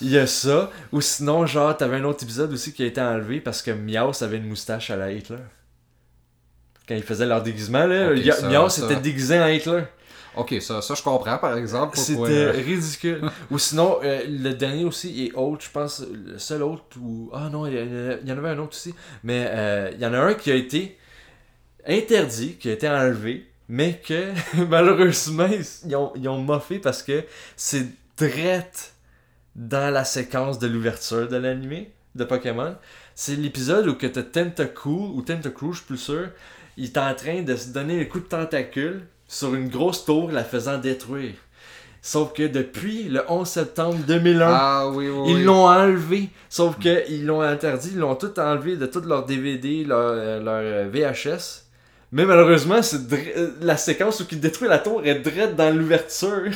il 0.00 0.10
y 0.10 0.18
a 0.18 0.26
ça. 0.26 0.70
Ou 0.92 1.00
sinon, 1.00 1.44
genre, 1.46 1.76
t'avais 1.76 1.96
un 1.96 2.04
autre 2.04 2.22
épisode 2.24 2.52
aussi 2.52 2.72
qui 2.72 2.82
a 2.82 2.86
été 2.86 3.00
enlevé 3.00 3.40
parce 3.40 3.60
que 3.62 3.70
Miaus 3.72 4.22
avait 4.22 4.36
une 4.38 4.46
moustache 4.48 4.90
à 4.90 4.96
la 4.96 5.10
Hitler. 5.12 5.36
Quand 6.90 6.96
ils 6.96 7.04
faisaient 7.04 7.26
leur 7.26 7.40
déguisement, 7.40 7.86
là, 7.86 8.10
Ok, 8.10 8.14
il 8.16 8.26
y 8.26 8.30
a- 8.32 8.34
ça- 8.34 8.48
Miaus 8.48 8.68
ça- 8.70 8.84
était 8.86 9.00
déguisé 9.00 9.38
en 9.38 9.46
Hitler. 9.46 9.84
Ok, 10.34 10.56
ça, 10.60 10.82
ça 10.82 10.94
je 10.94 11.02
comprends 11.04 11.38
par 11.38 11.56
exemple. 11.56 11.96
C'était 11.96 12.20
euh, 12.32 12.50
ridicule. 12.50 13.20
ou 13.52 13.58
sinon, 13.60 13.98
euh, 14.02 14.22
le 14.28 14.50
dernier 14.54 14.84
aussi 14.84 15.26
est 15.26 15.32
autre, 15.36 15.64
je 15.64 15.70
pense, 15.70 16.04
le 16.12 16.36
seul 16.38 16.64
autre 16.64 16.82
où... 17.00 17.30
Ah 17.32 17.48
non, 17.48 17.64
il 17.68 17.74
y, 18.24 18.32
en 18.32 18.38
avait 18.38 18.48
un 18.48 18.58
autre 18.58 18.72
aussi. 18.76 18.92
Mais 19.22 19.46
euh, 19.48 19.90
il 19.94 20.00
y 20.00 20.06
en 20.06 20.12
a 20.14 20.18
un 20.18 20.34
qui 20.34 20.50
a 20.50 20.56
été 20.56 20.98
interdit, 21.86 22.54
qui 22.56 22.68
a 22.68 22.72
été 22.72 22.88
enlevé, 22.88 23.46
mais 23.68 24.00
que 24.04 24.32
malheureusement, 24.68 25.48
ils 25.86 25.94
ont, 25.96 26.10
ils 26.16 26.28
ont 26.28 26.38
moffé 26.38 26.80
parce 26.80 27.04
que 27.04 27.22
c'est 27.56 27.86
drette 28.18 28.94
dans 29.54 29.92
la 29.92 30.04
séquence 30.04 30.58
de 30.58 30.66
l'ouverture 30.66 31.28
de 31.28 31.36
l'animé 31.36 31.92
de 32.16 32.24
Pokémon. 32.24 32.74
C'est 33.14 33.36
l'épisode 33.36 33.86
où 33.86 33.94
que 33.94 34.06
t'as 34.06 34.22
Tentacool, 34.22 35.10
ou 35.14 35.22
Tentacruel, 35.22 35.72
je 35.72 35.78
suis 35.78 35.86
plus 35.86 35.98
sûr, 35.98 36.28
il 36.80 36.86
est 36.86 36.98
en 36.98 37.14
train 37.14 37.42
de 37.42 37.54
se 37.56 37.68
donner 37.68 38.00
un 38.00 38.04
coup 38.06 38.20
de 38.20 38.24
tentacule 38.24 39.02
sur 39.28 39.54
une 39.54 39.68
grosse 39.68 40.04
tour, 40.04 40.30
la 40.32 40.42
faisant 40.44 40.78
détruire. 40.78 41.34
Sauf 42.02 42.32
que 42.32 42.46
depuis 42.46 43.04
le 43.04 43.22
11 43.28 43.46
septembre 43.46 43.98
2001, 44.06 44.46
Ah 44.50 44.88
oui, 44.88 45.08
oui. 45.08 45.24
ils 45.32 45.34
oui. 45.36 45.42
l'ont 45.44 45.66
enlevé. 45.68 46.30
Sauf 46.48 46.78
que 46.78 47.04
ils 47.10 47.26
l'ont 47.26 47.42
interdit, 47.42 47.90
ils 47.92 47.98
l'ont 47.98 48.14
tout 48.14 48.38
enlevé 48.40 48.76
de 48.76 48.86
tous 48.86 49.02
leurs 49.02 49.26
DVD, 49.26 49.84
leur, 49.84 49.98
euh, 50.00 50.40
leur, 50.42 50.54
euh, 50.62 50.88
VHS. 50.90 51.66
Mais 52.12 52.24
malheureusement, 52.24 52.80
euh, 52.80 53.50
la 53.60 53.76
séquence 53.76 54.18
où 54.20 54.24
il 54.32 54.40
détruit 54.40 54.68
la 54.68 54.78
tour 54.78 55.02
est 55.04 55.14
direct 55.16 55.54
dans 55.54 55.72
l'ouverture. 55.76 56.50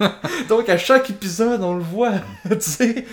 Donc 0.48 0.68
à 0.68 0.78
chaque 0.78 1.10
épisode, 1.10 1.62
on 1.62 1.74
le 1.74 1.82
voit. 1.82 2.12
tu 2.48 2.56
sais, 2.60 3.04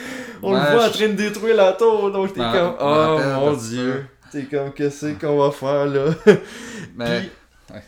on 0.41 0.53
Ouais, 0.53 0.60
le 0.60 0.75
voit 0.77 0.86
en 0.86 0.89
train 0.91 1.07
de 1.10 1.13
détruire 1.13 1.55
la 1.57 1.74
tour. 1.74 2.12
Donc 2.12 2.33
t'es 2.33 2.39
comme, 2.39 2.75
oh 2.79 3.19
mon 3.39 3.53
dieu. 3.53 4.05
T'es 4.33 4.43
comme, 4.45 4.73
qu'est-ce 4.73 5.13
qu'on 5.19 5.37
va 5.37 5.51
faire 5.51 5.85
là? 5.85 6.13
Mais, 6.95 7.29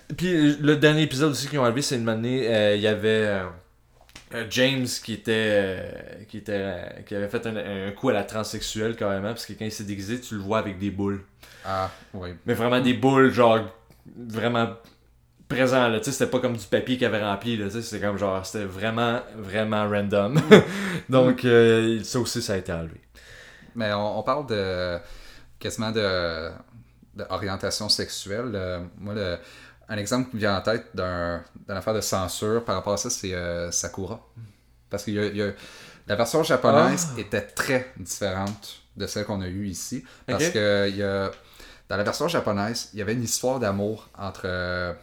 Puis, 0.08 0.16
puis 0.16 0.58
le 0.62 0.76
dernier 0.78 1.02
épisode 1.04 1.32
aussi 1.32 1.48
qu'ils 1.48 1.60
ont 1.60 1.64
enlevé, 1.64 1.82
c'est 1.82 1.96
une 1.96 2.08
année, 2.08 2.48
euh, 2.48 2.76
il 2.76 2.82
y 2.82 2.88
avait 2.88 3.08
euh, 3.26 3.44
euh, 4.36 4.46
James 4.52 4.86
qui 5.04 5.14
était, 5.14 5.32
euh, 5.34 5.92
qui 6.30 6.38
était, 6.38 6.52
euh, 6.56 6.88
qui 7.06 7.16
avait 7.16 7.28
fait 7.30 7.46
un, 7.48 7.88
un 7.88 7.92
coup 7.92 8.10
à 8.10 8.14
la 8.14 8.24
transsexuelle 8.24 8.96
carrément, 8.96 9.30
parce 9.30 9.46
que 9.46 9.54
quand 9.54 9.66
il 9.66 9.72
s'est 9.72 9.84
déguisé, 9.86 10.22
tu 10.22 10.36
le 10.36 10.42
vois 10.42 10.60
avec 10.60 10.78
des 10.80 10.92
boules. 10.92 11.24
ah, 11.66 11.90
oui. 12.14 12.30
Mais 12.46 12.54
vraiment 12.54 12.80
des 12.82 12.94
boules, 12.94 13.32
genre, 13.34 13.60
vraiment 14.16 14.70
présent 15.48 15.88
là, 15.88 16.00
tu 16.00 16.06
sais, 16.06 16.12
c'était 16.12 16.30
pas 16.32 16.40
comme 16.40 16.58
du 16.58 16.66
papier 16.66 16.98
qu'il 16.98 17.06
avait 17.08 17.24
rempli, 17.24 17.58
là, 17.58 17.66
tu 17.66 17.72
sais, 17.74 17.82
c'était 17.82 18.06
comme 18.06 18.18
genre, 18.18 18.46
c'était 18.46 18.66
vraiment, 18.66 19.20
vraiment 19.36 19.88
random. 19.90 20.40
Donc, 21.10 21.44
euh, 21.46 22.04
ça 22.04 22.20
aussi, 22.20 22.42
ça 22.42 22.54
a 22.54 22.58
été 22.58 22.72
enlevé. 22.72 23.02
Mais 23.76 23.94
on, 23.94 24.20
on 24.20 24.24
parle 24.24 24.48
de 24.48 24.98
quasiment 25.60 25.92
de 25.92 26.52
d'orientation 27.16 27.88
sexuelle, 27.88 28.52
euh, 28.56 28.84
moi, 28.98 29.14
le, 29.14 29.38
un 29.88 29.98
exemple 29.98 30.30
qui 30.30 30.36
me 30.36 30.42
vient 30.42 30.58
en 30.58 30.62
tête 30.62 30.88
d'un, 30.94 31.44
d'une 31.68 31.78
affaire 31.78 31.94
de 31.94 32.02
censure 32.02 32.66
par 32.66 32.76
rapport 32.76 32.94
à 32.94 32.98
ça, 32.98 33.10
c'est 33.10 33.34
euh, 33.34 33.72
Sakura. 33.72 34.20
Parce 34.90 35.04
que 35.06 35.12
y 35.12 35.42
a, 35.42 35.52
la 36.08 36.16
version 36.16 36.44
japonaise 36.44 37.08
Ah. 37.16 37.20
était 37.20 37.42
très 37.42 37.94
différente 37.98 38.82
de 38.98 39.08
celle 39.08 39.26
qu'on 39.26 39.42
a 39.42 39.48
eue 39.48 39.68
ici. 39.68 40.04
Parce 40.28 40.50
que 40.50 40.90
y 40.90 41.02
a, 41.02 41.32
dans 41.88 41.98
la 41.98 42.04
version 42.04 42.28
japonaise, 42.28 42.90
il 42.94 43.00
y 43.00 43.02
avait 43.02 43.14
une 43.14 43.24
histoire 43.24 43.60
d'amour 43.60 44.10
entre 44.18 44.42
euh, 44.46 44.94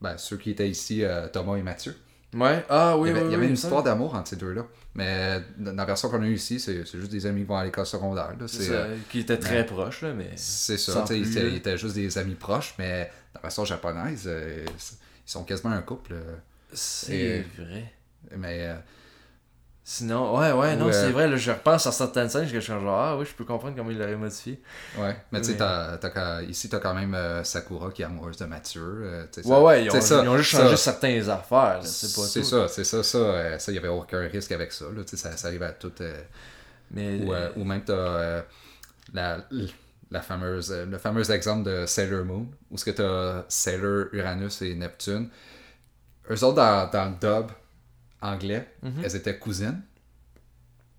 ben, 0.00 0.16
ceux 0.18 0.36
qui 0.36 0.50
étaient 0.50 0.68
ici, 0.68 1.02
Thomas 1.32 1.56
et 1.56 1.62
Mathieu. 1.62 1.96
Ouais. 2.34 2.64
Ah 2.68 2.98
oui, 2.98 3.08
il 3.10 3.12
y 3.14 3.16
avait, 3.16 3.20
oui, 3.22 3.28
il 3.28 3.32
y 3.32 3.34
avait 3.34 3.44
oui, 3.44 3.50
une 3.50 3.56
ça. 3.56 3.68
histoire 3.68 3.82
d'amour 3.82 4.14
entre 4.14 4.28
ces 4.28 4.36
deux-là. 4.36 4.66
Mais 4.94 5.40
dans 5.58 5.72
la 5.74 5.84
version 5.84 6.08
qu'on 6.08 6.22
a 6.22 6.26
eue 6.26 6.34
ici, 6.34 6.58
c'est, 6.58 6.84
juste 6.84 7.10
des 7.10 7.26
amis 7.26 7.42
qui 7.42 7.46
vont 7.46 7.56
à 7.56 7.64
l'école 7.64 7.86
secondaire. 7.86 8.30
là. 8.38 8.46
C'est 8.48 8.70
euh, 8.70 8.96
qui 9.10 9.20
était 9.20 9.38
très 9.38 9.64
proche, 9.64 10.02
là, 10.02 10.12
mais. 10.12 10.30
c'est 10.36 10.78
ça, 10.78 11.04
ils, 11.10 11.30
étaient, 11.30 11.48
ils 11.48 11.56
étaient 11.56 11.78
juste 11.78 11.94
des 11.94 12.18
amis 12.18 12.34
proches, 12.34 12.74
mais 12.78 13.10
dans 13.34 13.38
la 13.38 13.42
version 13.42 13.64
japonaise, 13.64 14.24
euh, 14.26 14.64
ils 14.66 15.30
sont 15.30 15.44
quasiment 15.44 15.72
un 15.72 15.82
couple. 15.82 16.14
euh, 16.14 16.36
C'est 16.72 17.44
vrai. 17.58 17.92
Mais 18.36 18.68
Sinon, 19.88 20.36
ouais, 20.36 20.50
ouais, 20.50 20.74
non, 20.74 20.86
Ou, 20.86 20.88
euh, 20.88 20.92
c'est 20.92 21.12
vrai, 21.12 21.28
là, 21.28 21.36
je 21.36 21.48
repense 21.52 21.86
à 21.86 21.92
certaines 21.92 22.28
scènes 22.28 22.44
je 22.48 22.58
suis 22.58 22.60
genre, 22.72 22.88
ah 22.88 23.16
oui, 23.16 23.24
je 23.24 23.32
peux 23.32 23.44
comprendre 23.44 23.76
comment 23.76 23.92
il 23.92 23.96
l'aurait 23.96 24.16
modifié. 24.16 24.60
ouais, 24.98 25.16
mais 25.30 25.40
tu 25.40 25.56
sais, 25.56 26.44
ici, 26.48 26.68
t'as 26.68 26.80
quand 26.80 26.92
même 26.92 27.14
euh, 27.14 27.44
Sakura 27.44 27.92
qui 27.92 28.02
est 28.02 28.04
amoureuse 28.04 28.36
de 28.36 28.46
Mathieu. 28.46 28.82
euh, 28.82 29.26
Ouais, 29.36 29.42
ça- 29.44 29.62
ouais, 29.62 29.84
ils 29.84 29.90
ont, 29.92 30.00
ça- 30.00 30.22
ils 30.24 30.28
ont 30.28 30.36
juste 30.38 30.50
ça- 30.50 30.62
changé 30.64 30.76
certaines 30.76 31.30
affaires, 31.30 31.78
c'est 31.84 32.12
pas 32.16 32.26
C'est 32.26 32.42
ça, 32.42 32.66
c'est 32.66 32.82
ça, 32.82 33.04
ça, 33.04 33.18
euh, 33.18 33.58
ça, 33.60 33.70
il 33.70 33.74
n'y 33.74 33.78
avait 33.78 33.86
aucun 33.86 34.26
risque 34.26 34.50
avec 34.50 34.72
ça, 34.72 34.86
là, 34.86 35.02
ça, 35.06 35.36
ça 35.36 35.46
arrive 35.46 35.62
à 35.62 35.70
tout. 35.70 35.92
Mais. 36.90 37.20
ou, 37.56 37.60
ou 37.60 37.64
même 37.64 37.84
t'as 37.84 38.42
la, 39.14 39.38
la 40.10 40.20
fameuse, 40.20 40.72
le 40.72 40.98
fameux 40.98 41.30
exemple 41.30 41.62
de 41.62 41.86
Sailor 41.86 42.24
Moon, 42.24 42.48
où 42.72 42.76
ce 42.76 42.84
que 42.84 42.90
t'as 42.90 43.44
Sailor, 43.48 44.06
Uranus 44.12 44.62
et 44.62 44.74
Neptune. 44.74 45.28
Eux 46.28 46.42
autres, 46.42 46.56
dans, 46.56 46.90
dans 46.90 47.04
le 47.04 47.14
dub 47.20 47.52
anglais, 48.32 48.68
Mhm. 48.82 49.02
elles 49.04 49.16
étaient 49.16 49.38
cousines. 49.38 49.80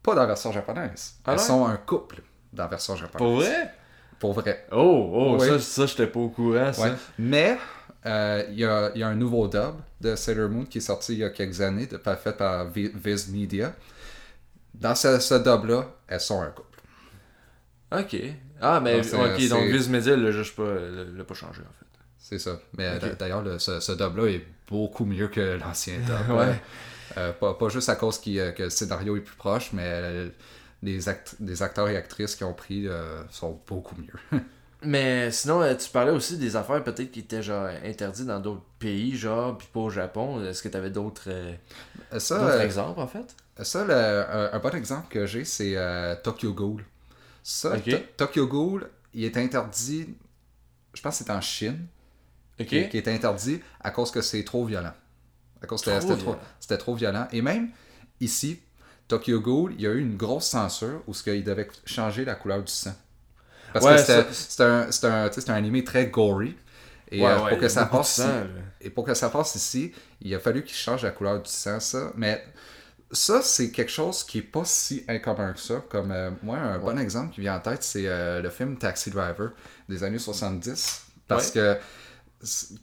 Pas 0.03 0.15
dans 0.15 0.21
la 0.21 0.27
version 0.27 0.51
japonaise. 0.51 1.15
Ah 1.25 1.33
elles 1.33 1.39
sont 1.39 1.65
un 1.65 1.77
couple 1.77 2.21
dans 2.53 2.63
la 2.63 2.69
version 2.69 2.95
japonaise. 2.95 3.17
Pour 3.19 3.35
vrai? 3.37 3.73
Pour 4.19 4.33
vrai. 4.33 4.65
Oh, 4.71 5.11
oh, 5.13 5.37
Oui. 5.39 5.47
ça, 5.47 5.59
ça 5.59 5.85
j'étais 5.85 6.07
pas 6.07 6.19
au 6.19 6.29
courant, 6.29 6.71
ça. 6.73 6.81
Ouais. 6.83 6.93
Mais 7.19 7.57
euh, 8.05 8.43
il 8.49 8.59
y, 8.59 8.65
a, 8.65 8.91
y 8.95 9.03
a 9.03 9.07
un 9.07 9.15
nouveau 9.15 9.47
dub 9.47 9.75
de 10.01 10.15
Sailor 10.15 10.49
Moon 10.49 10.65
qui 10.65 10.77
est 10.77 10.81
sorti 10.81 11.13
il 11.13 11.19
y 11.19 11.23
a 11.23 11.29
quelques 11.29 11.59
années, 11.61 11.85
de- 11.87 11.97
fait 11.97 12.37
par 12.37 12.67
Vi- 12.69 12.91
Viz 12.95 13.29
Media. 13.29 13.73
Dans 14.73 14.95
ce, 14.95 15.19
ce 15.19 15.33
dub-là, 15.35 15.85
elles 16.07 16.21
sont 16.21 16.41
un 16.41 16.49
couple. 16.51 16.79
Ok. 17.91 18.15
Ah, 18.61 18.79
mais 18.79 19.03
c'est- 19.03 19.15
ok, 19.15 19.49
donc 19.49 19.65
Viz 19.65 19.89
Media 19.89 20.15
l'a 20.15 20.31
juste 20.31 20.55
pas, 20.55 21.23
pas 21.27 21.33
changé, 21.33 21.61
en 21.61 21.73
fait. 21.79 21.85
C'est 22.17 22.39
ça. 22.39 22.59
Mais 22.77 22.97
d'ailleurs, 23.19 23.41
le- 23.43 23.59
ce, 23.59 23.79
ce 23.79 23.91
dub-là 23.91 24.27
est 24.27 24.45
beaucoup 24.69 25.05
mieux 25.05 25.27
que 25.27 25.57
l'ancien 25.59 25.95
dub. 25.99 26.07
Ouais. 26.37 26.59
Euh, 27.17 27.33
pas, 27.33 27.53
pas 27.53 27.69
juste 27.69 27.89
à 27.89 27.95
cause 27.95 28.21
euh, 28.27 28.51
que 28.51 28.63
le 28.63 28.69
scénario 28.69 29.15
est 29.17 29.21
plus 29.21 29.35
proche, 29.35 29.71
mais 29.73 29.83
euh, 29.85 30.29
les, 30.83 31.09
act- 31.09 31.35
les 31.39 31.63
acteurs 31.63 31.89
et 31.89 31.97
actrices 31.97 32.35
qui 32.35 32.43
ont 32.43 32.53
pris 32.53 32.87
euh, 32.87 33.23
sont 33.29 33.61
beaucoup 33.67 33.95
mieux. 34.01 34.39
Mais 34.83 35.31
sinon, 35.31 35.61
tu 35.75 35.89
parlais 35.89 36.11
aussi 36.11 36.37
des 36.37 36.55
affaires 36.55 36.83
peut-être 36.83 37.11
qui 37.11 37.21
étaient 37.21 37.41
genre 37.41 37.65
interdites 37.83 38.25
dans 38.27 38.39
d'autres 38.39 38.63
pays, 38.79 39.15
genre, 39.17 39.57
puis 39.57 39.67
pas 39.73 39.79
au 39.79 39.89
Japon. 39.89 40.43
Est-ce 40.43 40.61
que 40.61 40.69
euh, 41.27 41.55
ça, 42.19 42.35
d'autres 42.37 42.59
euh, 42.59 42.61
exemples, 42.61 42.99
en 42.99 43.07
fait? 43.07 43.35
ça 43.63 43.85
le- 43.85 43.93
un, 43.93 44.53
un 44.53 44.59
bon 44.59 44.75
exemple 44.75 45.07
que 45.09 45.25
j'ai, 45.25 45.45
c'est 45.45 45.75
Tokyo 46.23 46.53
Ghoul. 46.53 46.85
Ça, 47.43 47.77
Ok. 47.77 47.89
To- 47.89 47.99
Tokyo 48.17 48.47
Ghoul, 48.47 48.89
il 49.13 49.25
est 49.25 49.37
interdit, 49.37 50.15
je 50.93 51.01
pense 51.01 51.19
que 51.19 51.25
c'est 51.25 51.31
en 51.31 51.41
Chine, 51.41 51.87
qui 52.67 52.97
est 52.97 53.07
interdit 53.09 53.61
à 53.81 53.91
cause 53.91 54.11
que 54.11 54.21
c'est 54.21 54.43
trop 54.43 54.65
violent. 54.65 54.93
À 55.61 55.67
cause 55.67 55.81
que 55.81 55.89
Trop 55.89 56.01
c'était 56.01 56.21
trop, 56.21 56.35
trop 56.77 56.95
violent. 56.95 57.27
Et 57.31 57.41
même 57.41 57.69
ici, 58.19 58.59
Tokyo 59.07 59.39
Ghoul, 59.39 59.73
il 59.75 59.81
y 59.81 59.87
a 59.87 59.91
eu 59.91 59.99
une 59.99 60.17
grosse 60.17 60.45
censure 60.45 61.01
où 61.07 61.13
il 61.27 61.43
devait 61.43 61.67
changer 61.85 62.25
la 62.25 62.35
couleur 62.35 62.61
du 62.63 62.71
sang. 62.71 62.95
Parce 63.73 63.85
Ouais, 63.85 63.95
que 63.95 64.01
c'était- 64.33 64.63
un, 64.63 64.89
un, 65.03 65.29
un 65.29 65.53
animé 65.53 65.83
très 65.83 66.07
gory. 66.07 66.55
Et 67.09 67.21
Ouais, 67.21 67.27
euh, 67.27 67.43
ouais, 67.43 67.49
pour 67.51 67.59
que 67.59 67.69
ça 67.69 67.85
passe 67.85 68.15
sang, 68.15 68.43
et 68.81 68.89
pour 68.89 69.05
que 69.05 69.13
ça 69.13 69.29
passe 69.29 69.55
ici, 69.55 69.93
il 70.21 70.33
a 70.35 70.39
fallu 70.39 70.63
qu'il 70.63 70.75
change 70.75 71.03
la 71.03 71.11
couleur 71.11 71.41
du 71.41 71.49
sang, 71.49 71.79
ça. 71.79 72.11
Mais 72.17 72.43
ça, 73.11 73.41
c'est 73.41 73.71
quelque 73.71 73.91
chose 73.91 74.23
qui 74.23 74.39
est 74.39 74.41
pas 74.41 74.65
si 74.65 75.05
incommun 75.07 75.53
que 75.53 75.59
ça. 75.59 75.81
Comme 75.89 76.11
euh, 76.11 76.31
moi, 76.43 76.57
un 76.57 76.79
bon 76.79 76.97
exemple 76.99 77.33
qui 77.33 77.41
vient 77.41 77.55
en 77.55 77.59
tête, 77.61 77.83
c'est 77.83 78.07
euh, 78.07 78.41
le 78.41 78.49
film 78.49 78.77
Taxi 78.77 79.09
Driver 79.09 79.51
des 79.87 80.03
années 80.03 80.19
70. 80.19 81.03
Parce 81.27 81.51
que 81.51 81.77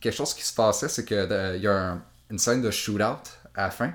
quelque 0.00 0.14
chose 0.16 0.34
qui 0.34 0.42
se 0.44 0.54
passait, 0.54 0.88
c'est 0.88 1.04
que 1.04 1.56
il 1.56 1.62
y 1.62 1.66
a 1.66 1.72
un- 1.92 2.02
une 2.30 2.38
scène 2.38 2.62
de 2.62 2.70
shootout 2.70 3.28
à 3.54 3.62
la 3.62 3.70
fin. 3.70 3.92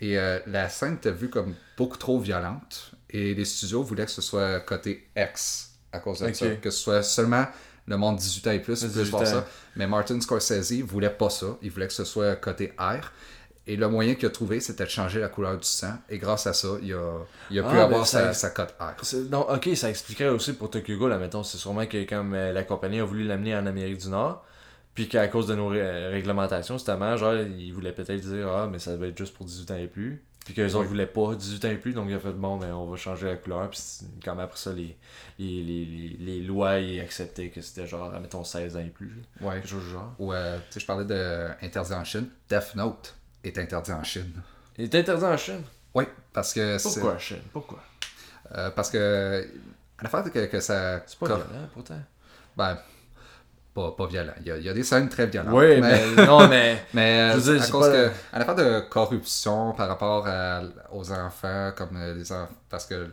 Et 0.00 0.18
euh, 0.18 0.40
la 0.46 0.68
scène 0.68 0.94
était 0.94 1.12
vue 1.12 1.30
comme 1.30 1.54
beaucoup 1.76 1.96
trop 1.96 2.18
violente. 2.18 2.92
Et 3.10 3.34
les 3.34 3.44
studios 3.44 3.82
voulaient 3.82 4.06
que 4.06 4.10
ce 4.10 4.22
soit 4.22 4.60
côté 4.60 5.08
X 5.16 5.70
à 5.92 5.98
cause 6.00 6.20
de 6.20 6.32
ça. 6.32 6.48
Que 6.56 6.70
ce 6.70 6.78
soit 6.78 7.02
seulement 7.02 7.46
le 7.86 7.96
monde 7.96 8.16
18 8.16 8.46
ans 8.46 8.50
et 8.52 8.58
plus 8.60 8.80
puisse 8.80 8.92
18 8.92 9.10
voir 9.10 9.26
ça. 9.26 9.46
Mais 9.76 9.86
Martin 9.86 10.20
Scorsese 10.20 10.72
voulait 10.82 11.10
pas 11.10 11.30
ça. 11.30 11.56
Il 11.62 11.70
voulait 11.70 11.86
que 11.88 11.92
ce 11.92 12.04
soit 12.04 12.36
côté 12.36 12.72
R. 12.78 13.12
Et 13.64 13.76
le 13.76 13.88
moyen 13.88 14.16
qu'il 14.16 14.26
a 14.26 14.30
trouvé, 14.30 14.58
c'était 14.58 14.82
de 14.84 14.88
changer 14.90 15.20
la 15.20 15.28
couleur 15.28 15.56
du 15.56 15.66
sang. 15.68 15.94
Et 16.08 16.18
grâce 16.18 16.48
à 16.48 16.52
ça, 16.52 16.68
il 16.82 16.92
a, 16.94 17.18
il 17.48 17.60
a 17.60 17.62
pu 17.62 17.68
Ah, 17.70 17.74
ben, 17.74 17.80
avoir 17.82 18.06
ça- 18.08 18.32
sa, 18.32 18.34
sa 18.34 18.50
cote 18.50 18.74
R. 18.80 18.94
Non, 19.30 19.42
ok, 19.48 19.68
ça 19.76 19.88
expliquerait 19.88 20.30
aussi 20.30 20.54
pour 20.54 20.68
Tokyo 20.68 20.96
Ghoul, 20.98 21.12
admettons, 21.12 21.44
c'est 21.44 21.58
sûrement 21.58 21.86
que 21.86 22.02
comme 22.08 22.34
euh, 22.34 22.52
la 22.52 22.64
compagnie 22.64 22.98
a 22.98 23.04
voulu 23.04 23.22
l'amener 23.24 23.54
en 23.54 23.64
Amérique 23.66 23.98
du 23.98 24.08
Nord, 24.08 24.44
puis 24.94 25.08
qu'à 25.08 25.28
cause 25.28 25.46
de 25.46 25.54
nos 25.54 25.68
ré- 25.68 26.08
réglementations, 26.08 26.76
justement, 26.76 27.16
genre, 27.16 27.34
ils 27.34 27.72
voulaient 27.72 27.92
peut-être 27.92 28.20
dire, 28.20 28.48
ah, 28.48 28.68
mais 28.70 28.78
ça 28.78 28.96
va 28.96 29.06
être 29.06 29.18
juste 29.18 29.34
pour 29.34 29.46
18 29.46 29.70
ans 29.70 29.76
et 29.76 29.86
plus, 29.86 30.22
puis 30.44 30.54
qu'eux 30.54 30.66
autres 30.70 30.80
Oui. 30.80 30.86
voulaient 30.88 31.06
pas 31.06 31.34
18 31.34 31.64
ans 31.64 31.70
et 31.70 31.76
plus, 31.76 31.92
donc 31.92 32.06
il 32.08 32.14
a 32.14 32.18
fait, 32.18 32.32
bon, 32.32 32.56
ben, 32.56 32.72
on 32.72 32.86
va 32.86 32.96
changer 32.96 33.26
la 33.26 33.36
couleur, 33.36 33.70
puis 33.70 33.78
c'est- 33.80 34.04
quand 34.24 34.34
même 34.34 34.44
après 34.44 34.58
ça, 34.58 34.72
les, 34.72 34.96
les, 35.38 35.62
les, 35.62 36.16
les, 36.18 36.40
lois 36.40 36.78
y 36.80 37.00
acceptaient 37.00 37.48
que 37.48 37.60
c'était 37.60 37.86
genre, 37.86 38.12
admettons, 38.12 38.44
16 38.44 38.76
ans 38.76 38.80
et 38.80 38.90
plus. 38.90 39.22
Ouais. 39.40 39.54
quelque 39.54 39.68
chose 39.68 39.84
du 39.84 39.90
genre. 39.90 40.12
Ou, 40.18 40.32
euh, 40.32 40.58
tu 40.68 40.74
sais, 40.74 40.80
je 40.80 40.86
parlais 40.86 41.04
de 41.04 41.48
interdit 41.62 41.92
en 41.94 42.04
Chine. 42.04 42.28
Death 42.50 42.74
Note 42.74 43.14
est 43.44 43.56
interdit 43.58 43.92
en 43.92 44.02
Chine. 44.04 44.32
Il 44.78 44.84
est 44.84 44.94
interdit 44.94 45.24
en 45.24 45.36
Chine? 45.36 45.62
Oui, 45.94 46.04
parce 46.32 46.52
que 46.54 46.78
c'est- 46.78 47.00
Pourquoi 47.00 47.18
Chine? 47.18 47.42
Pourquoi? 47.52 47.82
Euh, 48.54 48.70
parce 48.70 48.90
que 48.90 49.46
à 49.98 50.02
la 50.02 50.08
fois 50.08 50.22
que, 50.22 50.46
que 50.46 50.60
ça 50.60 51.02
C'est 51.06 51.18
pas 51.18 51.26
violent, 51.26 51.44
pourtant. 51.72 52.00
ben, 52.56 52.78
pas, 53.74 53.92
pas 53.92 54.06
violent. 54.06 54.32
Il 54.40 54.46
y, 54.46 54.50
a, 54.50 54.56
il 54.58 54.64
y 54.64 54.68
a 54.68 54.72
des 54.74 54.82
scènes 54.82 55.08
très 55.08 55.26
violentes. 55.26 55.54
Oui, 55.54 55.80
mais, 55.80 56.26
non, 56.26 56.46
mais. 56.48 56.84
Mais 56.94 57.32
Je 57.32 57.38
veux 57.38 57.54
euh, 57.54 57.58
dire, 57.58 57.64
à 57.64 57.70
cause 57.70 57.86
pas- 57.86 57.92
que, 57.92 58.10
à 58.32 58.38
l'affaire 58.38 58.54
de 58.54 58.80
corruption 58.88 59.72
par 59.72 59.88
rapport 59.88 60.26
à- 60.26 60.60
aux 60.92 61.10
enfants, 61.12 61.72
comme 61.76 61.96
euh, 61.96 62.14
les 62.14 62.30
enfants, 62.32 62.52
parce 62.68 62.86
que 62.86 63.08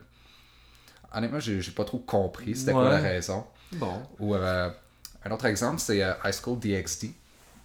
honnêtement, 1.14 1.40
j'ai 1.40 1.62
j'ai 1.62 1.72
pas 1.72 1.86
trop 1.86 2.00
compris 2.00 2.56
c'était 2.56 2.72
quoi 2.74 2.90
la 2.90 2.98
raison. 2.98 3.46
Bon. 3.74 4.02
Ou 4.20 4.36
euh, 4.36 4.70
un 5.26 5.32
autre 5.32 5.46
exemple, 5.46 5.80
c'est 5.80 6.04
euh, 6.04 6.14
High 6.26 6.34
School 6.34 6.60
DxD, 6.60 7.12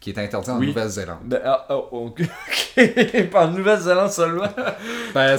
qui 0.00 0.10
est 0.10 0.18
interdit 0.18 0.50
en 0.50 0.58
Oui. 0.58 0.66
Nouvelle-Zélande. 0.68 1.18
Ben, 1.24 1.40
ah, 1.44 1.66
oh, 1.70 2.12
ok. 2.16 2.22
Par 3.30 3.50
Nouvelle-Zélande 3.50 4.10
seulement? 4.10 4.48
Ben, 5.14 5.38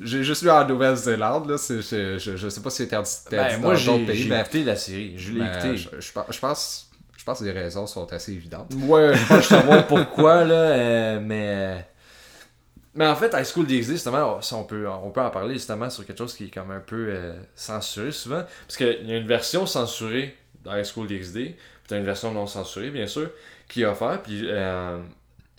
j'ai 0.00 0.22
juste 0.24 0.42
lu 0.42 0.50
en 0.50 0.66
Nouvelle-Zélande, 0.66 1.48
là, 1.50 1.56
c'est- 1.58 1.80
je, 1.82 2.18
je, 2.18 2.36
je 2.36 2.48
sais 2.48 2.60
pas 2.60 2.70
si 2.70 2.78
c'est 2.78 2.84
interdit, 2.84 3.10
Ben, 3.30 3.52
dans 3.54 3.60
moi, 3.60 3.70
d'autres 3.74 3.78
j'ai 3.84 4.06
pays, 4.06 4.22
j'ai 4.24 4.28
mais 4.30 4.40
écouté 4.40 4.64
la 4.64 4.76
série. 4.76 5.14
Je 5.16 5.32
l'ai 5.32 5.40
mais 5.40 5.48
écouté. 5.50 5.76
je, 5.76 5.88
je 6.00 6.38
pense- 6.40 6.88
je 7.22 7.24
pense, 7.24 7.38
je 7.38 7.44
que 7.44 7.50
les 7.50 7.60
raisons 7.60 7.86
sont 7.86 8.12
assez 8.12 8.32
évidentes. 8.32 8.74
Ouais, 8.74 9.14
je 9.14 9.24
pense 9.28 9.46
savoir 9.46 9.86
pourquoi, 9.86 10.44
là, 10.44 10.54
euh, 10.54 11.20
mais... 11.22 11.86
Mais 12.96 13.06
en 13.06 13.14
fait, 13.14 13.32
High 13.32 13.46
School 13.46 13.64
DxD, 13.64 13.92
justement, 13.92 14.40
on 14.54 14.64
peut, 14.64 14.88
on 14.88 15.10
peut 15.10 15.20
en 15.20 15.30
parler 15.30 15.54
justement 15.54 15.88
sur 15.88 16.04
quelque 16.04 16.18
chose 16.18 16.34
qui 16.34 16.46
est 16.46 16.50
comme 16.52 16.72
un 16.72 16.80
peu 16.80 17.06
euh, 17.10 17.34
censuré 17.54 18.10
souvent. 18.10 18.42
Parce 18.66 18.76
qu'il 18.76 19.08
y 19.08 19.12
a 19.12 19.18
une 19.18 19.28
version 19.28 19.66
censurée 19.66 20.36
dans 20.64 20.76
High 20.76 20.84
School 20.84 21.06
DxD, 21.06 21.54
puis 21.54 21.56
t'as 21.86 21.96
une 21.98 22.04
version 22.04 22.32
non 22.32 22.48
censurée, 22.48 22.90
bien 22.90 23.06
sûr, 23.06 23.30
qui 23.68 23.82
est 23.82 23.86
offerte. 23.86 24.24
Puis 24.24 24.42
euh, 24.50 24.98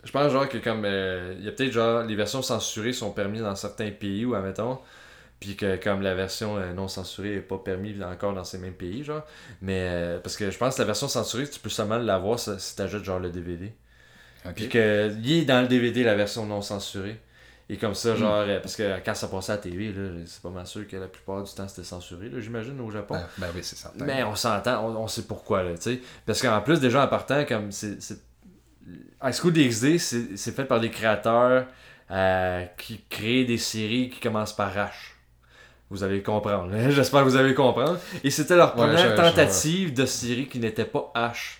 je 0.03 0.11
pense 0.11 0.33
genre 0.33 0.49
que 0.49 0.57
comme... 0.57 0.83
euh, 0.83 1.33
Il 1.39 1.45
y 1.45 1.47
a 1.47 1.53
peut-être 1.53 1.71
genre... 1.71 2.03
Les 2.03 2.15
versions 2.15 2.41
censurées 2.41 2.91
sont 2.91 3.11
permises 3.11 3.43
dans 3.43 3.55
certains 3.55 3.89
pays, 3.91 4.25
ou 4.25 4.35
admettons... 4.35 4.79
Puis 5.43 5.55
que 5.57 5.75
comme 5.75 6.01
la 6.01 6.15
version 6.15 6.57
euh, 6.57 6.71
non 6.73 6.87
censurée 6.87 7.35
est 7.35 7.41
pas 7.41 7.57
permise 7.57 8.01
encore 8.01 8.33
dans 8.33 8.45
ces 8.45 8.57
mêmes 8.57 8.73
pays, 8.73 9.03
genre. 9.03 9.23
Mais 9.61 9.79
euh, 9.91 10.19
parce 10.19 10.37
que 10.37 10.49
je 10.49 10.57
pense 10.57 10.75
que 10.75 10.81
la 10.81 10.85
version 10.85 11.09
censurée, 11.09 11.49
tu 11.49 11.59
peux 11.59 11.69
seulement 11.69 11.97
l'avoir 11.97 12.39
si 12.39 12.75
t'ajoutes 12.75 13.03
genre 13.03 13.19
le 13.19 13.29
DVD. 13.29 13.73
Ok. 14.45 14.53
Puis 14.55 14.69
que 14.69 15.09
est 15.09 15.45
dans 15.45 15.61
le 15.61 15.67
DVD 15.67 16.03
la 16.03 16.15
version 16.15 16.45
non 16.45 16.61
censurée. 16.61 17.19
Et 17.69 17.77
comme 17.77 17.91
Hmm. 17.91 17.95
ça, 17.95 18.15
genre, 18.15 18.43
euh, 18.47 18.59
parce 18.59 18.75
que 18.75 18.99
quand 19.05 19.15
ça 19.15 19.27
passait 19.27 19.53
à 19.53 19.55
la 19.55 19.61
TV, 19.61 19.93
c'est 20.25 20.41
pas 20.41 20.49
mal 20.49 20.67
sûr 20.67 20.87
que 20.87 20.97
la 20.97 21.07
plupart 21.07 21.43
du 21.43 21.51
temps 21.53 21.67
c'était 21.67 21.83
censuré, 21.87 22.29
là, 22.29 22.39
j'imagine, 22.41 22.79
au 22.81 22.91
Japon. 22.91 23.15
Ben, 23.15 23.27
ben 23.37 23.47
oui, 23.55 23.61
c'est 23.63 23.77
certain. 23.77 24.05
Mais 24.05 24.23
on 24.23 24.35
s'entend, 24.35 24.85
on, 24.85 24.95
on 24.97 25.07
sait 25.07 25.23
pourquoi, 25.23 25.63
là, 25.63 25.75
tu 25.75 25.81
sais. 25.81 26.01
Parce 26.25 26.41
qu'en 26.41 26.61
plus, 26.61 26.79
déjà 26.79 27.03
en 27.03 27.07
partant, 27.07 27.45
comme 27.45 27.71
c'est. 27.71 27.97
High 29.23 29.33
School 29.33 29.53
DxD, 29.53 29.97
c'est 29.97 30.35
c'est 30.37 30.51
fait 30.51 30.65
par 30.65 30.79
des 30.81 30.91
créateurs 30.91 31.65
euh, 32.11 32.65
qui 32.77 33.01
créent 33.09 33.45
des 33.45 33.57
séries 33.57 34.09
qui 34.09 34.19
commencent 34.19 34.55
par 34.55 34.75
H. 34.75 34.89
Vous 35.93 36.03
allez 36.03 36.23
comprendre. 36.23 36.71
J'espère 36.89 37.19
que 37.23 37.25
vous 37.29 37.35
allez 37.35 37.53
comprendre. 37.53 37.99
Et 38.23 38.31
c'était 38.31 38.55
leur 38.55 38.69
Ouais, 38.77 38.87
première 38.87 39.11
je- 39.11 39.15
tentative 39.15 39.93
de 39.93 40.05
série 40.07 40.47
qui 40.47 40.59
n'était 40.59 40.85
pas 40.85 41.11
H. 41.15 41.57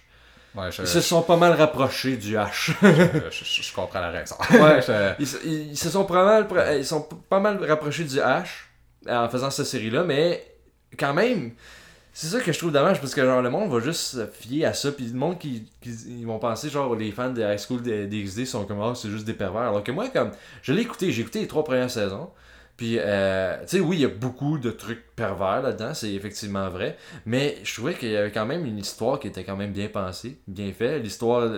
Ouais, 0.55 0.71
je, 0.71 0.81
Ils 0.81 0.87
se 0.87 1.01
sont 1.01 1.21
pas 1.21 1.37
mal 1.37 1.53
rapprochés 1.53 2.17
du 2.17 2.35
H. 2.35 2.71
je, 2.81 3.73
comprends 3.75 3.99
la 4.01 4.09
raison. 4.09 4.35
Ouais. 4.51 4.79
Ils, 5.19 5.27
se- 5.27 5.45
ils 5.45 5.77
se 5.77 5.89
sont 5.89 6.05
pas 6.05 6.25
mal, 6.25 6.47
ils 6.77 6.85
sont 6.85 7.07
pas 7.29 7.39
mal 7.39 7.63
rapprochés 7.63 8.03
du 8.05 8.17
H 8.17 8.45
en 9.07 9.29
faisant 9.29 9.49
cette 9.51 9.65
série-là, 9.67 10.03
mais 10.03 10.43
quand 10.97 11.13
même, 11.13 11.51
c'est 12.13 12.27
ça 12.27 12.39
que 12.39 12.51
je 12.51 12.57
trouve 12.57 12.71
dommage 12.71 12.99
parce 13.01 13.13
que 13.15 13.23
genre 13.25 13.41
le 13.41 13.49
monde 13.49 13.71
va 13.71 13.79
juste 13.79 14.01
se 14.01 14.25
fier 14.27 14.65
à 14.65 14.73
ça, 14.73 14.91
puis 14.91 15.05
le 15.05 15.17
monde 15.17 15.37
qui, 15.39 15.67
qui- 15.81 15.91
ils 16.19 16.25
vont 16.25 16.39
penser 16.39 16.69
genre 16.69 16.95
les 16.95 17.11
fans 17.11 17.29
de 17.31 17.41
High 17.41 17.59
School 17.59 17.81
DxD 17.81 18.45
sont 18.45 18.65
comme 18.65 18.81
ah 18.81 18.93
c'est 18.95 19.09
juste 19.09 19.25
des 19.25 19.33
pervers, 19.33 19.61
alors 19.63 19.83
que 19.83 19.91
moi 19.91 20.07
comme 20.09 20.31
je 20.61 20.71
l'ai 20.73 20.81
écouté, 20.83 21.11
j'ai 21.11 21.21
écouté 21.21 21.39
les 21.41 21.47
trois 21.47 21.63
premières 21.63 21.89
saisons. 21.91 22.29
Puis, 22.77 22.97
euh, 22.99 23.59
tu 23.61 23.67
sais, 23.67 23.79
oui, 23.79 23.97
il 23.97 24.01
y 24.01 24.05
a 24.05 24.09
beaucoup 24.09 24.57
de 24.57 24.71
trucs 24.71 25.15
pervers 25.15 25.61
là-dedans, 25.61 25.93
c'est 25.93 26.11
effectivement 26.13 26.69
vrai. 26.69 26.97
Mais 27.25 27.57
je 27.63 27.73
trouvais 27.75 27.93
qu'il 27.93 28.09
y 28.09 28.17
avait 28.17 28.31
quand 28.31 28.45
même 28.47 28.65
une 28.65 28.79
histoire 28.79 29.19
qui 29.19 29.27
était 29.27 29.43
quand 29.43 29.55
même 29.55 29.71
bien 29.71 29.87
pensée, 29.89 30.39
bien 30.47 30.71
faite. 30.73 31.03
L'histoire, 31.03 31.49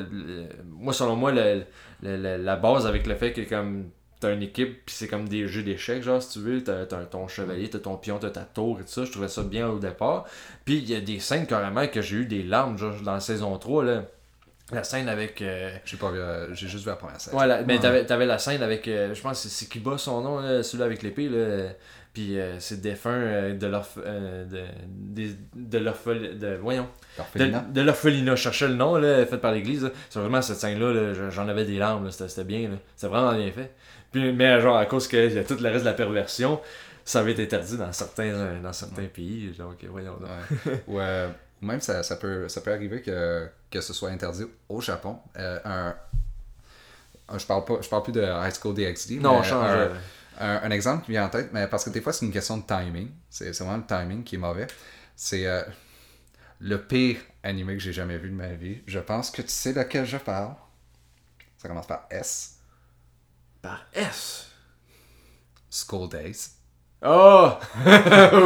moi, 0.66 0.94
selon 0.94 1.16
moi, 1.16 1.32
le- 1.32 1.64
la 2.02 2.56
base 2.58 2.86
avec 2.86 3.08
le 3.08 3.16
fait 3.16 3.34
que 3.34 3.42
comme 3.42 3.90
t'as 4.20 4.34
une 4.34 4.44
équipe, 4.44 4.86
puis 4.86 4.96
c'est 4.96 5.08
comme 5.08 5.28
des 5.28 5.48
jeux 5.48 5.64
d'échecs, 5.64 6.02
genre, 6.04 6.22
si 6.22 6.34
tu 6.34 6.40
veux, 6.40 6.64
t'as, 6.64 6.86
t'as 6.86 7.04
ton 7.06 7.28
chevalier, 7.28 7.70
t'as 7.70 7.80
ton 7.80 7.98
pion, 7.98 8.18
t'as 8.18 8.30
ta 8.30 8.42
tour 8.42 8.80
et 8.80 8.84
tout 8.84 8.90
ça, 8.90 9.06
je 9.06 9.12
trouvais 9.12 9.28
ça 9.28 9.44
bien 9.44 9.68
au 9.70 9.80
départ. 9.80 10.26
Puis 10.66 10.78
il 10.78 10.90
y 10.90 10.96
a 10.96 11.02
des 11.02 11.20
scènes 11.20 11.46
carrément 11.48 11.88
que 11.88 12.02
j'ai 12.02 12.18
eu 12.18 12.26
des 12.26 12.44
larmes, 12.44 12.78
genre, 12.78 12.94
dans 13.02 13.14
la 13.14 13.20
saison 13.20 13.58
3, 13.58 13.84
là. 13.84 14.06
La 14.72 14.84
scène 14.84 15.08
avec... 15.10 15.42
euh, 15.42 15.70
J'ai 15.86 15.98
pas 15.98 16.10
vu, 16.12 16.20
euh, 16.20 16.54
j'ai 16.56 16.68
juste 16.68 16.84
vu 16.86 16.90
la 16.90 16.96
première 16.96 17.22
scène. 17.22 17.36
Ouais, 17.36 17.46
la- 17.46 17.62
mais 17.62 17.76
Ouais. 17.76 17.80
t'avais, 17.80 18.06
t'avais 18.06 18.26
la 18.26 18.40
scène 18.40 18.64
avec, 18.64 18.88
euh, 18.88 19.14
je 19.14 19.22
pense 19.22 19.44
que 19.44 19.50
c'est 19.50 19.68
Kiba 19.68 19.98
son 20.00 20.22
nom, 20.22 20.40
là, 20.40 20.64
celui-là 20.64 20.86
avec 20.86 21.04
l'épée, 21.04 21.30
là. 21.30 21.68
Puis 22.14 22.40
euh, 22.40 22.60
c'est 22.60 22.80
défunt 22.82 23.10
euh, 23.12 23.54
de 23.54 23.72
euh, 24.06 24.46
de, 24.46 24.62
des- 24.88 25.36
de 25.54 25.78
l'orphel- 25.78 26.40
de 26.40 26.56
Voyons. 26.56 26.88
De, 26.88 27.18
L'orphelinat. 27.20 27.60
de 27.74 27.82
l'orphelinat. 27.82 28.36
Je 28.36 28.42
cherchais 28.42 28.68
le 28.70 28.76
nom, 28.76 28.96
là, 28.96 29.26
fait 29.26 29.38
par 29.38 29.52
l'église. 29.52 29.84
là. 29.84 29.90
Sérieusement, 30.10 30.42
cette 30.42 30.58
scène-là, 30.58 30.94
là, 30.94 31.14
je- 31.14 31.30
j'en 31.30 31.48
avais 31.50 31.66
des 31.66 31.78
larmes, 31.78 32.06
là, 32.06 32.12
c'était, 32.12 32.30
c'était 32.30 32.46
bien, 32.46 32.70
là. 32.70 32.76
C'était 32.96 33.08
vraiment 33.14 33.34
bien 33.36 33.52
fait. 33.52 33.72
Puis, 34.12 34.32
mais 34.34 34.62
genre, 34.62 34.78
à 34.78 34.86
cause 34.86 35.08
qu'il 35.10 35.32
y 35.34 35.38
a 35.38 35.44
tout 35.44 35.58
le 35.60 35.70
reste 35.70 35.82
de 35.84 35.90
la 35.90 35.94
perversion, 35.94 36.60
ça 37.04 37.20
avait 37.20 37.34
été 37.34 37.44
interdit 37.44 37.78
dans 37.78 37.92
certains, 37.92 38.60
dans 38.64 38.74
certains 38.74 39.06
pays. 39.06 39.54
Donc, 39.60 39.76
voyons. 39.92 40.16
donc. 40.18 40.74
Ouais. 40.88 41.28
Même 41.66 41.82
ça, 41.82 42.04
ça, 42.04 42.16
peut, 42.16 42.48
ça 42.50 42.62
peut 42.62 42.72
arriver 42.74 43.02
que, 43.02 43.50
que 43.72 43.82
ce 43.82 43.94
soit 43.94 44.10
interdit 44.10 44.46
au 44.70 44.82
Japon. 44.82 45.20
Euh, 45.38 45.60
un, 45.66 45.96
un- 47.30 47.38
je, 47.38 47.46
parle 47.46 47.66
pas, 47.66 47.82
je 47.82 47.90
parle 47.90 48.04
plus 48.04 48.14
de 48.14 48.22
High 48.22 48.54
School 48.54 48.74
DxD. 48.76 49.20
Non, 49.20 49.38
on 49.40 49.44
change. 49.44 49.70
Un, 49.70 49.76
euh, 49.76 49.96
un- 50.40 50.62
un 50.64 50.72
exemple 50.72 51.06
qui 51.06 51.12
vient 51.12 51.26
en 51.26 51.30
tête, 51.30 51.50
mais 51.54 51.68
parce 51.68 51.84
que 51.86 51.90
des 51.90 52.02
fois 52.02 52.14
c'est 52.14 52.26
une 52.26 52.32
question 52.32 52.58
de 52.58 52.64
timing. 52.64 53.10
C'est 53.30 53.54
c'est 53.54 53.64
vraiment 53.64 53.84
le 53.84 53.86
timing 53.88 54.24
qui 54.24 54.36
est 54.36 54.40
mauvais. 54.40 54.68
C'est 55.16 55.48
euh, 55.48 55.64
le 56.60 56.82
pire 56.82 57.18
animé 57.44 57.74
que 57.76 57.80
j'ai 57.82 57.94
jamais 57.94 58.18
vu 58.18 58.30
de 58.30 58.36
ma 58.36 58.50
vie. 58.54 58.82
Je 58.88 59.00
pense 59.00 59.32
que 59.32 59.42
tu 59.42 59.50
sais 59.50 59.74
de 59.74 59.82
quel 59.84 60.06
je 60.06 60.18
parle. 60.18 60.56
Ça 61.58 61.68
commence 61.68 61.88
par 61.88 62.06
S. 62.10 62.58
Par 63.62 63.86
S? 63.94 64.48
School 65.70 66.10
Days. 66.10 66.52
Oh! 67.06 67.52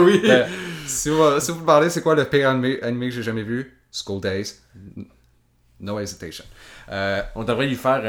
oui! 0.05 0.21
Euh, 0.25 0.45
si, 0.85 1.09
vous, 1.09 1.39
si 1.39 1.51
vous 1.51 1.63
parlez, 1.63 1.89
c'est 1.89 2.01
quoi 2.01 2.15
le 2.15 2.25
pire 2.25 2.49
animé, 2.49 2.81
animé 2.81 3.07
que 3.09 3.15
j'ai 3.15 3.23
jamais 3.23 3.43
vu? 3.43 3.77
School 3.91 4.21
Days. 4.21 4.55
No 5.79 5.99
hesitation. 5.99 6.43
Euh, 6.91 7.21
On 7.35 7.43
devrait 7.43 7.67
lui 7.67 7.75
faire 7.75 8.03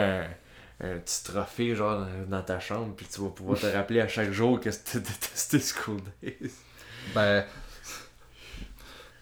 un, 0.81 0.87
un 0.87 0.99
petit 0.99 1.23
trophée, 1.25 1.75
genre, 1.77 2.07
dans- 2.29 2.43
ta 2.43 2.59
chambre, 2.59 2.95
puis 2.97 3.07
tu 3.13 3.21
vas 3.21 3.29
pouvoir 3.29 3.59
te 3.61 3.67
rappeler 3.67 4.01
à 4.01 4.09
chaque 4.09 4.33
jour 4.33 4.59
que 4.61 4.71
t'as 4.71 4.99
détesté 4.99 5.61
School 5.61 6.01
Days. 6.23 6.51
ben, 7.15 7.45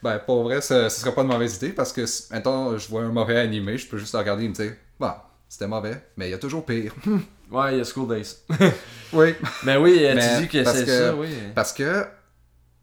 ben, 0.03 0.19
pour 0.21 0.45
vrai, 0.45 0.61
ce, 0.61 0.89
ce 0.89 1.01
serait 1.01 1.15
pas 1.15 1.23
une 1.23 1.29
mauvaise 1.29 1.57
idée 1.57 1.71
parce 1.71 1.93
que, 1.93 2.05
mettons, 2.33 2.79
je 2.79 2.89
vois 2.89 3.03
un 3.03 3.09
mauvais 3.13 3.37
animé, 3.39 3.77
je 3.79 3.87
peux 3.89 3.99
juste 3.99 4.13
le 4.15 4.21
regarder 4.21 4.45
et 4.45 4.49
me 4.49 4.55
dire, 4.55 4.75
bon, 4.99 5.13
c'était 5.49 5.67
mauvais, 5.67 6.01
mais 6.17 6.29
il 6.29 6.31
y 6.31 6.35
a 6.35 6.39
toujours 6.39 6.65
pire. 6.65 6.95
Ouais, 7.51 7.73
il 7.77 7.79
y 7.79 7.81
a 7.81 7.85
School 7.85 8.07
Days. 8.15 8.37
oui. 9.15 9.35
Mais 9.65 9.79
oui, 9.79 10.05
euh, 10.05 10.15
Mais 10.15 10.37
tu 10.37 10.43
dis 10.43 10.49
que 10.49 10.63
parce 10.65 10.77
c'est 10.81 10.85
que- 10.85 10.99
ça, 11.07 11.15
oui. 11.15 11.31
Parce 11.55 11.73
que, 11.73 12.05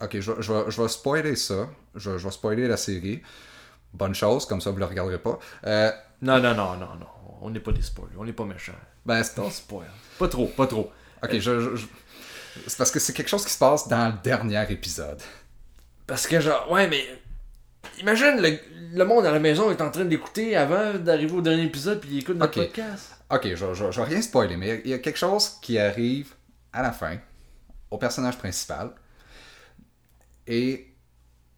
ok, 0.01 0.19
je, 0.19 0.31
vais- 0.31 0.41
je, 0.41 0.51
vais, 0.53 0.71
je 0.71 0.81
vais 0.81 0.87
spoiler 0.87 1.35
ça. 1.35 1.69
Je, 1.93 2.09
vais- 2.09 2.17
je 2.17 2.23
vais 2.25 2.31
spoiler 2.31 2.67
la 2.67 2.75
série. 2.77 3.21
Bonne 3.93 4.15
chose, 4.15 4.47
comme 4.47 4.61
ça 4.61 4.71
vous 4.71 4.77
le 4.77 4.85
regarderez 4.85 5.19
pas. 5.19 5.37
Euh, 5.67 5.91
Non, 6.23 6.39
non, 6.39 6.55
non, 6.55 6.77
non, 6.77 6.95
non. 6.99 7.05
On 7.41 7.51
n'est 7.51 7.59
pas 7.59 7.71
des 7.73 7.83
spoilers, 7.83 8.15
on 8.17 8.25
n'est 8.25 8.33
pas 8.33 8.45
méchants. 8.45 8.71
ben, 9.05 9.21
c'est- 9.21 9.51
spoil. 9.51 9.85
Pas 10.17 10.27
trop, 10.29 10.47
pas 10.47 10.65
trop. 10.65 10.91
ok, 11.23 11.37
je- 11.37 11.75
c'est 12.65 12.77
parce 12.79 12.89
que 12.89 12.97
c'est 12.99 13.13
quelque 13.13 13.29
chose 13.29 13.45
qui 13.45 13.51
se 13.53 13.59
passe 13.59 13.87
dans 13.87 14.07
le 14.07 14.15
dernier 14.23 14.65
épisode. 14.71 15.21
Parce 16.07 16.25
que 16.25 16.39
genre, 16.39 16.71
ouais, 16.71 16.87
mais 16.87 17.05
imagine 17.99 18.41
le, 18.41 18.59
le 18.93 19.05
monde 19.05 19.25
à 19.25 19.31
la 19.31 19.39
maison 19.39 19.71
est 19.71 19.81
en 19.81 19.91
train 19.91 20.05
d'écouter 20.05 20.55
avant 20.55 20.93
d'arriver 20.93 21.33
au 21.33 21.41
dernier 21.41 21.63
épisode 21.63 21.99
puis 21.99 22.09
il 22.11 22.19
écoute 22.19 22.37
notre 22.37 22.63
podcast. 22.63 23.15
Ok, 23.29 23.47
je, 23.47 23.73
je, 23.73 23.91
je 23.91 24.01
vais 24.01 24.07
rien 24.07 24.21
spoiler, 24.21 24.57
mais 24.57 24.81
il 24.85 24.91
y 24.91 24.93
a 24.93 24.99
quelque 24.99 25.17
chose 25.17 25.57
qui 25.61 25.79
arrive 25.79 26.33
à 26.71 26.81
la 26.81 26.91
fin, 26.91 27.17
au 27.89 27.97
personnage 27.97 28.37
principal. 28.37 28.91
Et 30.47 30.93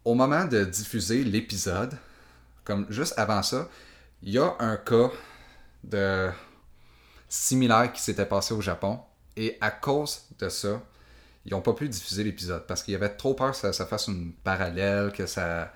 au 0.04 0.14
moment 0.14 0.44
de 0.46 0.64
diffuser 0.64 1.24
l'épisode, 1.24 1.94
comme 2.64 2.86
juste 2.88 3.14
avant 3.18 3.42
ça, 3.42 3.68
il 4.22 4.32
y 4.32 4.38
a 4.38 4.54
un 4.58 4.76
cas 4.76 5.10
de 5.84 6.30
similaire 7.28 7.92
qui 7.92 8.00
s'était 8.00 8.26
passé 8.26 8.54
au 8.54 8.60
Japon. 8.60 9.00
Et 9.36 9.58
à 9.60 9.70
cause 9.70 10.22
de 10.38 10.48
ça, 10.48 10.82
ils 11.44 11.52
n'ont 11.52 11.60
pas 11.60 11.74
pu 11.74 11.88
diffuser 11.88 12.24
l'épisode 12.24 12.66
parce 12.66 12.82
qu'il 12.82 12.92
y 12.92 12.96
avait 12.96 13.14
trop 13.14 13.34
peur 13.34 13.52
que 13.52 13.56
ça, 13.56 13.72
ça 13.72 13.86
fasse 13.86 14.08
une 14.08 14.32
parallèle, 14.32 15.12
que 15.12 15.26
ça 15.26 15.72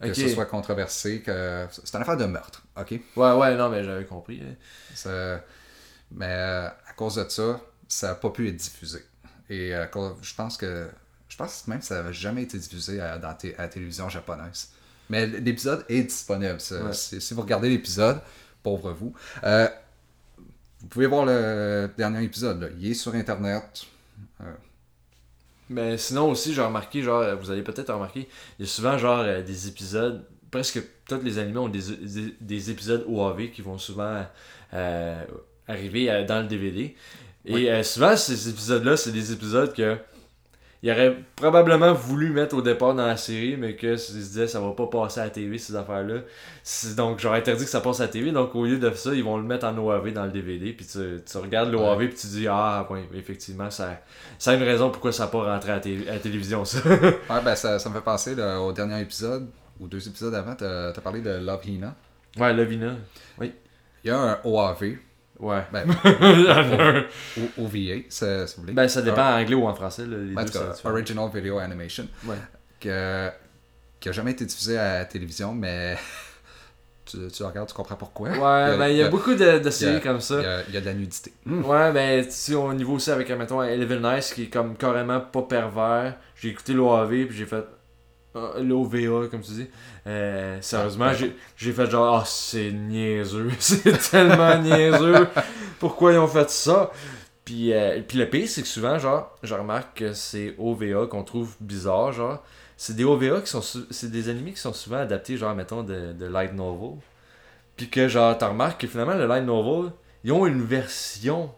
que 0.00 0.08
Ok. 0.08 0.14
ce 0.16 0.28
soit 0.28 0.46
controversé, 0.46 1.20
que 1.22 1.66
c'est 1.70 1.94
une 1.96 2.02
affaire 2.02 2.16
de 2.16 2.24
meurtre, 2.26 2.62
ok? 2.76 2.90
Ouais, 3.16 3.32
ouais, 3.32 3.56
non, 3.56 3.68
mais 3.70 3.82
j'avais 3.84 4.04
compris. 4.04 4.42
hein. 4.42 4.54
Mais 6.10 6.26
euh, 6.28 6.66
à 6.68 6.92
cause 6.96 7.16
de 7.16 7.28
ça, 7.28 7.60
ça 7.88 8.08
n'a 8.08 8.14
pas 8.14 8.30
pu 8.30 8.48
être 8.48 8.56
diffusé. 8.56 9.04
Et 9.50 9.74
euh, 9.74 9.86
je 10.22 10.34
pense 10.34 10.56
que 10.56 10.88
je 11.28 11.36
pense 11.36 11.66
même 11.66 11.80
que 11.80 11.84
ça 11.84 11.96
n'avait 11.96 12.12
jamais 12.12 12.42
été 12.42 12.58
diffusé 12.58 13.00
à, 13.00 13.18
dans 13.18 13.30
à 13.30 13.36
la 13.58 13.68
télévision 13.68 14.08
japonaise. 14.08 14.70
Mais 15.10 15.26
l'épisode 15.26 15.84
est 15.88 16.02
disponible. 16.04 16.58
Ouais. 16.70 16.92
si, 16.92 17.20
si 17.20 17.34
vous 17.34 17.42
regardez 17.42 17.68
l'épisode, 17.68 18.20
pauvre 18.62 18.92
vous, 18.92 19.12
euh, 19.42 19.68
vous 20.80 20.86
pouvez 20.88 21.06
voir 21.06 21.24
le 21.26 21.90
dernier 21.96 22.22
épisode. 22.24 22.60
là. 22.62 22.68
Il 22.78 22.90
est 22.90 22.94
sur 22.94 23.14
Internet. 23.14 23.84
Mais 25.70 25.96
sinon 25.98 26.30
aussi, 26.30 26.52
j'ai 26.54 26.62
remarqué, 26.62 27.02
genre, 27.02 27.36
vous 27.40 27.50
allez 27.50 27.62
peut-être 27.62 27.92
remarquer, 27.92 28.28
il 28.58 28.64
y 28.66 28.68
a 28.68 28.70
souvent 28.70 28.98
genre 28.98 29.20
euh, 29.20 29.42
des 29.42 29.68
épisodes, 29.68 30.24
presque 30.50 30.80
tous 31.08 31.20
les 31.22 31.38
animés 31.38 31.58
ont 31.58 31.68
des, 31.68 31.80
des, 31.80 32.34
des 32.40 32.70
épisodes 32.70 33.04
OAV 33.08 33.50
qui 33.50 33.62
vont 33.62 33.78
souvent 33.78 34.24
euh, 34.74 35.24
arriver 35.66 36.10
euh, 36.10 36.24
dans 36.24 36.40
le 36.42 36.48
DVD. 36.48 36.94
Et 37.46 37.52
Oui. 37.54 37.68
euh, 37.68 37.82
souvent, 37.82 38.16
ces 38.16 38.48
épisodes-là, 38.48 38.96
c'est 38.96 39.12
des 39.12 39.32
épisodes 39.32 39.72
que 39.74 39.96
il 40.84 40.90
aurait 40.90 41.16
probablement 41.34 41.94
voulu 41.94 42.28
mettre 42.28 42.54
au 42.54 42.60
départ 42.60 42.94
dans 42.94 43.06
la 43.06 43.16
série, 43.16 43.56
mais 43.56 43.74
que 43.74 43.96
se 43.96 44.12
disait 44.12 44.46
ça 44.46 44.60
va 44.60 44.72
pas 44.72 44.86
passer 44.86 45.18
à 45.18 45.24
la 45.24 45.30
TV 45.30 45.56
ces 45.56 45.74
affaires-là. 45.74 46.20
Donc 46.94 47.20
j'aurais 47.20 47.38
interdit 47.38 47.64
que 47.64 47.70
ça 47.70 47.80
passe 47.80 48.00
à 48.00 48.02
la 48.02 48.08
TV, 48.10 48.32
donc 48.32 48.54
au 48.54 48.66
lieu 48.66 48.78
de 48.78 48.90
ça, 48.92 49.14
ils 49.14 49.24
vont 49.24 49.38
le 49.38 49.44
mettre 49.44 49.64
en 49.66 49.78
OAV 49.78 50.12
dans 50.12 50.26
le 50.26 50.30
DVD, 50.30 50.74
puis 50.74 50.84
tu, 50.84 50.98
tu 51.24 51.38
regardes 51.38 51.72
l'OAV 51.72 52.08
puis 52.08 52.18
tu 52.18 52.26
dis 52.26 52.46
ah 52.46 52.86
oui, 52.90 52.98
effectivement 53.14 53.70
ça, 53.70 54.02
ça 54.38 54.50
a 54.50 54.54
une 54.56 54.62
raison 54.62 54.90
pourquoi 54.90 55.10
ça 55.10 55.24
n'a 55.24 55.30
pas 55.30 55.54
rentré 55.54 55.72
à, 55.72 55.76
la 55.76 56.10
à 56.10 56.14
la 56.16 56.18
télévision 56.18 56.66
ça. 56.66 56.80
Ouais, 56.84 57.40
ben, 57.42 57.54
ça, 57.56 57.78
ça 57.78 57.88
me 57.88 57.94
fait 57.94 58.02
penser 58.02 58.34
là, 58.34 58.60
au 58.60 58.70
dernier 58.70 59.00
épisode, 59.00 59.48
ou 59.80 59.88
deux 59.88 60.06
épisodes 60.06 60.34
avant, 60.34 60.54
tu 60.54 60.64
as, 60.64 60.92
parlé 61.02 61.22
de 61.22 61.30
Love 61.30 61.66
Hina. 61.66 61.94
ouais, 62.38 62.52
Lovina. 62.52 62.94
Il 63.40 63.52
y 64.04 64.10
a 64.10 64.18
un 64.18 64.38
OAV, 64.44 64.96
Ouais. 65.40 65.62
ben, 65.72 65.84
ou 67.36 67.64
OVA, 67.64 68.02
si 68.08 68.24
vous 68.24 68.62
voulez. 68.62 68.72
ben 68.72 68.86
ça 68.88 69.02
dépend 69.02 69.22
en 69.34 69.40
anglais 69.40 69.54
ou 69.56 69.66
en 69.66 69.74
français. 69.74 70.06
là, 70.06 70.16
les 70.16 70.36
En 70.36 70.44
deux, 70.44 70.50
tout 70.50 70.58
cas. 70.58 70.88
Original 70.90 71.28
Video 71.34 71.58
Animation, 71.58 72.06
Ouais. 72.26 72.36
que, 72.80 73.30
qui 74.00 74.08
a 74.08 74.12
jamais 74.12 74.30
été 74.32 74.44
diffusé 74.44 74.78
à 74.78 74.98
la 74.98 75.04
télévision, 75.06 75.52
mais 75.52 75.96
tu, 77.04 77.18
tu 77.32 77.42
regardes, 77.42 77.68
tu 77.68 77.74
comprends 77.74 77.96
pourquoi. 77.96 78.30
Ouais, 78.30 78.78
ben 78.78 78.88
il 78.88 78.96
y 78.96 79.02
a 79.02 79.08
beaucoup 79.08 79.34
de, 79.34 79.58
de 79.58 79.70
séries 79.70 79.94
il 79.94 79.96
a- 79.96 80.00
comme 80.00 80.20
ça. 80.20 80.36
Il 80.38 80.42
y 80.42 80.46
a, 80.46 80.62
il 80.68 80.74
y 80.74 80.76
a 80.76 80.80
de 80.80 80.86
la 80.86 80.94
nudité. 80.94 81.32
Ouais, 81.46 81.92
ben, 81.92 82.24
tu 82.24 82.30
sais, 82.30 82.54
au 82.54 82.72
niveau 82.72 82.94
aussi 82.94 83.10
avec, 83.10 83.28
mettons, 83.30 83.62
Eleven 83.62 84.02
Nice, 84.02 84.32
qui 84.32 84.44
est 84.44 84.48
comme 84.50 84.76
carrément 84.76 85.20
pas 85.20 85.42
pervers. 85.42 86.14
J'ai 86.36 86.50
écouté 86.50 86.72
l'OAV, 86.74 87.26
puis 87.26 87.36
j'ai 87.36 87.46
fait. 87.46 87.64
Ah, 88.34 88.52
L'OVA, 88.60 89.28
comme 89.28 89.40
tu 89.42 89.52
dis. 89.52 89.66
Euh, 90.06 90.58
sérieusement, 90.60 91.12
j'ai- 91.14 91.36
j'ai 91.56 91.72
fait 91.72 91.90
genre, 91.90 92.16
ah, 92.16 92.24
c'est 92.26 92.70
niaiseux. 92.72 93.50
c'est 93.58 94.10
tellement 94.10 94.58
niaiseux. 94.58 95.28
Pourquoi 95.78 96.12
ils 96.12 96.18
ont 96.18 96.26
fait 96.28 96.50
ça? 96.50 96.90
Puis, 97.44 97.72
euh, 97.72 98.00
puis 98.06 98.18
le 98.18 98.28
pire, 98.28 98.48
c'est 98.48 98.62
que 98.62 98.68
souvent, 98.68 98.98
genre, 98.98 99.36
je 99.42 99.54
remarque 99.54 99.98
que 99.98 100.12
c'est 100.14 100.54
OVA 100.58 101.06
qu'on 101.06 101.22
trouve 101.24 101.54
bizarre, 101.60 102.12
genre. 102.12 102.42
C'est 102.76 102.96
des 102.96 103.04
OVA 103.04 103.40
qui 103.42 103.48
sont. 103.50 103.62
C'est 103.90 104.10
des 104.10 104.28
animés 104.28 104.52
qui 104.52 104.60
sont 104.60 104.72
souvent 104.72 104.98
adaptés, 104.98 105.36
genre, 105.36 105.54
mettons, 105.54 105.82
de, 105.82 106.12
de 106.12 106.26
light 106.26 106.54
novel. 106.54 106.98
Puis 107.76 107.88
que, 107.90 108.08
genre, 108.08 108.36
t'as 108.38 108.48
remarqué 108.48 108.86
que 108.86 108.90
finalement, 108.92 109.14
le 109.14 109.26
light 109.26 109.44
novel, 109.44 109.92
ils 110.24 110.32
ont 110.32 110.46
une 110.46 110.62
version 110.64 111.50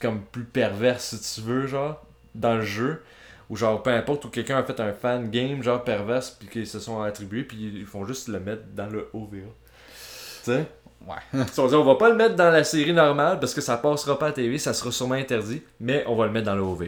comme 0.00 0.20
plus 0.22 0.44
perverse, 0.44 1.16
si 1.16 1.40
tu 1.40 1.46
veux, 1.46 1.66
genre, 1.66 2.02
dans 2.34 2.54
le 2.56 2.62
jeu, 2.62 3.02
ou 3.50 3.56
genre 3.56 3.82
peu 3.82 3.90
importe, 3.90 4.24
où 4.24 4.28
quelqu'un 4.28 4.58
a 4.58 4.62
fait 4.64 4.78
un 4.80 4.92
fan 4.92 5.30
game, 5.30 5.62
genre 5.62 5.82
perverse, 5.84 6.30
puis 6.30 6.48
qu'ils 6.48 6.66
se 6.66 6.80
sont 6.80 7.00
attribués, 7.02 7.44
puis 7.44 7.56
ils 7.80 7.86
font 7.86 8.04
juste 8.04 8.28
le 8.28 8.40
mettre 8.40 8.62
dans 8.74 8.86
le 8.88 9.08
OVA. 9.12 9.36
Tu 9.36 10.52
sais? 10.52 10.66
Ouais. 11.06 11.14
Ils 11.34 11.46
se 11.48 11.54
sont 11.54 11.68
dit, 11.68 11.74
on 11.74 11.84
va 11.84 11.94
pas 11.94 12.08
le 12.08 12.16
mettre 12.16 12.34
dans 12.36 12.50
la 12.50 12.64
série 12.64 12.92
normale 12.92 13.38
parce 13.38 13.54
que 13.54 13.60
ça 13.60 13.76
passera 13.76 14.18
pas 14.18 14.28
à 14.28 14.32
TV, 14.32 14.58
ça 14.58 14.74
sera 14.74 14.90
sûrement 14.90 15.14
interdit, 15.14 15.62
mais 15.78 16.04
on 16.06 16.16
va 16.16 16.26
le 16.26 16.32
mettre 16.32 16.46
dans 16.46 16.56
le 16.56 16.62
OVA. 16.62 16.86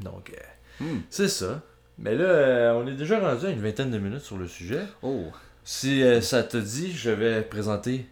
Donc, 0.00 0.30
euh, 0.30 0.42
Hmm. 0.78 1.00
c'est 1.08 1.28
ça. 1.28 1.62
Mais 1.96 2.14
là, 2.14 2.24
euh, 2.24 2.72
on 2.74 2.86
est 2.86 2.92
déjà 2.96 3.18
rendu 3.18 3.46
à 3.46 3.48
une 3.48 3.62
vingtaine 3.62 3.90
de 3.90 3.96
minutes 3.98 4.20
sur 4.20 4.36
le 4.36 4.46
sujet. 4.46 4.82
Oh. 5.00 5.24
Si 5.64 6.02
euh, 6.02 6.20
ça 6.20 6.42
te 6.42 6.58
dit, 6.58 6.92
je 6.92 7.08
vais 7.10 7.40
présenter 7.40 8.06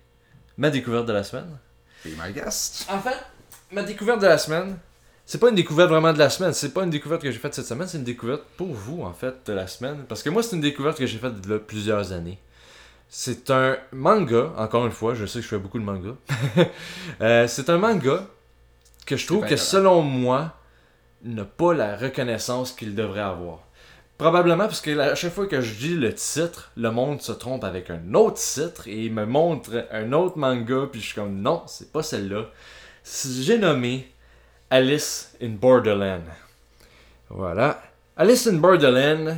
ma 0.57 0.71
découverte 0.71 1.05
de 1.05 1.13
la 1.13 1.23
semaine. 1.25 1.59
Be 2.03 2.09
my 2.19 2.33
guest. 2.33 2.87
En 2.91 2.99
fait, 3.01 3.19
ma 3.71 3.83
découverte 3.83 4.23
de 4.23 4.27
la 4.27 4.39
semaine, 4.39 4.79
c'est 5.27 5.39
pas 5.39 5.49
une 5.49 5.55
découverte 5.55 5.91
vraiment 5.91 6.13
de 6.13 6.19
la 6.19 6.29
semaine, 6.29 6.53
c'est 6.53 6.75
pas 6.75 6.85
une 6.85 6.91
découverte 6.91 7.23
que 7.23 7.31
j'ai 7.31 7.39
faite 7.39 7.55
cette 7.55 7.67
semaine, 7.67 7.89
c'est 7.89 7.99
une 7.99 8.05
découverte 8.05 8.43
pour 8.57 8.73
vous, 8.73 9.03
en 9.03 9.13
fait, 9.13 9.35
de 9.47 9.53
la 9.53 9.67
semaine. 9.67 10.05
Parce 10.09 10.23
que 10.23 10.31
moi, 10.31 10.43
c'est 10.43 10.55
une 10.55 10.63
découverte 10.63 10.99
que 10.99 11.07
j'ai 11.07 11.19
faite 11.19 11.33
a 11.51 11.59
plusieurs 11.59 12.13
années. 12.13 12.39
C'est 13.09 13.51
un 13.51 13.77
manga, 13.93 14.53
encore 14.57 14.87
une 14.87 14.93
fois, 14.93 15.15
je 15.15 15.25
sais 15.25 15.39
que 15.39 15.45
je 15.45 15.49
fais 15.49 15.59
beaucoup 15.59 15.79
de 15.79 15.85
manga. 15.85 16.17
Euh, 17.21 17.47
c'est 17.47 17.71
un 17.71 17.79
manga 17.79 18.27
que 19.07 19.17
je 19.17 19.27
trouve 19.27 19.47
que 19.47 19.57
selon 19.57 20.03
moi, 20.03 20.55
n'a 21.23 21.45
pas 21.45 21.75
la 21.75 21.97
reconnaissance 21.97 22.73
qu'il 22.73 22.95
devrait 22.95 23.21
avoir. 23.21 23.61
Probablement 24.19 24.65
parce 24.65 24.81
que 24.81 24.97
à 24.99 25.15
chaque 25.15 25.33
fois 25.33 25.47
que 25.47 25.61
je 25.61 25.75
dis 25.75 25.95
le 25.95 26.15
titre, 26.15 26.71
le 26.77 26.91
monde 26.91 27.21
se 27.21 27.33
trompe 27.33 27.65
avec 27.65 27.91
un 27.91 28.15
autre 28.15 28.37
titre 28.37 28.87
et 28.87 29.07
il 29.07 29.13
me 29.13 29.27
montre 29.27 29.87
un 29.91 30.13
autre 30.13 30.39
manga, 30.39 30.89
puis 30.91 31.01
je 31.01 31.07
suis 31.07 31.15
comme 31.15 31.41
non, 31.41 31.63
c'est 31.67 31.93
pas 31.93 32.03
celle-là. 32.03 32.51
J'ai 33.05 33.59
nommé 33.59 34.13
Alice 34.79 35.29
in 35.41 35.51
Borderland. 35.61 36.25
Voilà. 37.31 37.81
Alice 38.17 38.47
in 38.49 38.55
Borderland. 38.59 39.37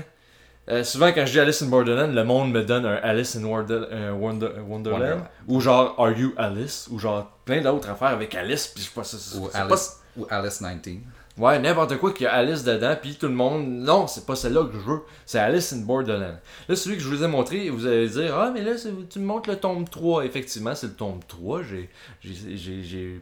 euh, 0.70 0.82
souvent, 0.82 1.12
quand 1.12 1.26
je 1.26 1.32
dis 1.32 1.40
Alice 1.40 1.60
in 1.62 1.66
Borderland, 1.66 2.14
le 2.14 2.24
monde 2.24 2.52
me 2.52 2.62
donne 2.64 2.86
un 2.86 2.96
Alice 3.02 3.36
in 3.36 3.44
Wonder- 3.44 3.84
euh, 3.92 4.12
Wonder- 4.12 4.48
Wonderland. 4.66 5.00
Wonderland. 5.02 5.22
Ou 5.46 5.60
genre 5.60 5.94
Are 5.98 6.12
You 6.12 6.32
Alice? 6.38 6.88
Ou 6.90 6.98
genre 6.98 7.30
plein 7.44 7.60
d'autres 7.60 7.90
affaires 7.90 8.08
avec 8.08 8.34
Alice. 8.34 8.68
Puis 8.68 8.82
je 8.82 8.88
sais 8.88 8.94
pas, 8.94 9.04
c'est- 9.04 9.18
c'est- 9.18 9.36
Ou 9.38 9.50
Alice, 9.52 10.00
ou 10.16 10.26
Alice 10.30 10.62
19. 10.62 11.02
Ouais, 11.36 11.58
n'importe 11.58 11.98
quoi 11.98 12.12
qu'il 12.14 12.24
y 12.24 12.26
a 12.28 12.32
Alice 12.32 12.64
dedans, 12.64 12.96
puis 12.98 13.14
tout 13.16 13.26
le 13.28 13.34
monde, 13.34 13.66
non, 13.68 14.06
c'est 14.06 14.24
pas 14.24 14.34
celle-là 14.36 14.64
que 14.64 14.72
je 14.72 14.78
veux, 14.78 15.00
c'est 15.26 15.38
Alice 15.38 15.70
in 15.74 15.80
Borderland. 15.80 16.38
Là, 16.66 16.74
celui 16.76 16.96
que 16.96 17.02
je 17.02 17.08
vous 17.10 17.22
ai 17.22 17.28
montré, 17.28 17.68
vous 17.68 17.86
allez 17.86 18.08
dire, 18.08 18.34
ah, 18.34 18.50
mais 18.54 18.62
là, 18.62 18.72
tu 19.10 19.18
me 19.18 19.26
montres 19.26 19.50
le 19.50 19.56
tome 19.56 19.86
3. 19.86 20.24
Effectivement, 20.24 20.74
c'est 20.74 20.86
le 20.86 20.94
tome 20.94 21.20
3. 21.28 21.60
J'ai, 21.62 21.90
j'ai, 22.22 22.56
j'ai, 22.56 22.82
j'ai, 22.82 23.20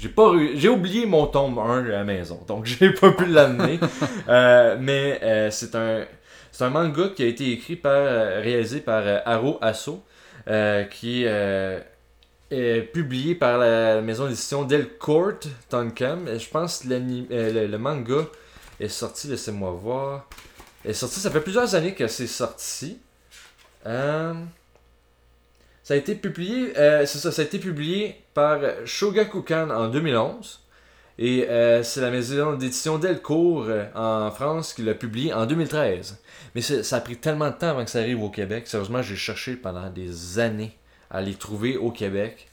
j'ai 0.00 0.08
pas 0.08 0.32
j'ai 0.54 0.68
oublié 0.70 1.04
mon 1.04 1.26
tome 1.26 1.58
1 1.58 1.84
à 1.84 1.88
la 1.88 2.04
maison, 2.04 2.40
donc 2.48 2.64
j'ai 2.80 2.90
pas 2.90 3.12
pu 3.12 3.26
l'amener. 3.26 3.78
Euh, 4.28 4.76
mais 4.80 5.20
euh, 5.22 5.50
c'est 5.50 5.74
un, 5.74 6.04
c'est 6.52 6.64
un 6.64 6.70
manga 6.70 7.08
qui 7.14 7.22
a 7.22 7.26
été 7.26 7.52
écrit 7.52 7.76
par, 7.76 7.92
euh, 7.92 8.40
réalisé 8.40 8.80
par 8.80 9.04
Haro 9.26 9.58
Asso, 9.60 10.02
qui 10.90 11.24
est 11.24 12.82
publié 12.92 13.34
par 13.34 13.58
la 13.58 14.00
maison 14.00 14.26
d'édition 14.26 14.64
Delcourt 14.64 15.40
Tonkam. 15.68 16.26
Je 16.38 16.48
pense 16.48 16.80
que 16.80 16.88
le, 16.88 17.66
le 17.66 17.78
manga 17.78 18.26
est 18.78 18.88
sorti, 18.88 19.28
laissez-moi 19.28 19.70
voir. 19.72 20.28
Est 20.84 20.94
sorti, 20.94 21.20
ça 21.20 21.30
fait 21.30 21.42
plusieurs 21.42 21.74
années 21.74 21.94
que 21.94 22.06
c'est 22.06 22.26
sorti. 22.26 22.98
Ça 25.90 25.94
a 25.94 25.96
été 25.96 26.14
publié, 26.14 26.78
euh, 26.78 27.04
c'est 27.04 27.18
ça, 27.18 27.32
ça 27.32 27.42
a 27.42 27.44
été 27.44 27.58
publié 27.58 28.14
par 28.32 28.60
Shogakukan 28.84 29.70
en 29.70 29.88
2011. 29.88 30.60
Et 31.18 31.48
euh, 31.48 31.82
c'est 31.82 32.00
la 32.00 32.12
maison 32.12 32.52
d'édition 32.54 32.96
Delcourt 32.96 33.64
euh, 33.68 33.86
en 33.96 34.30
France 34.30 34.72
qui 34.72 34.82
l'a 34.82 34.94
publié 34.94 35.32
en 35.32 35.46
2013. 35.46 36.20
Mais 36.54 36.60
ça 36.60 36.94
a 36.94 37.00
pris 37.00 37.16
tellement 37.16 37.50
de 37.50 37.56
temps 37.56 37.70
avant 37.70 37.84
que 37.84 37.90
ça 37.90 37.98
arrive 37.98 38.22
au 38.22 38.30
Québec. 38.30 38.68
Sérieusement, 38.68 39.02
j'ai 39.02 39.16
cherché 39.16 39.56
pendant 39.56 39.90
des 39.90 40.38
années 40.38 40.78
à 41.10 41.22
les 41.22 41.34
trouver 41.34 41.76
au 41.76 41.90
Québec. 41.90 42.46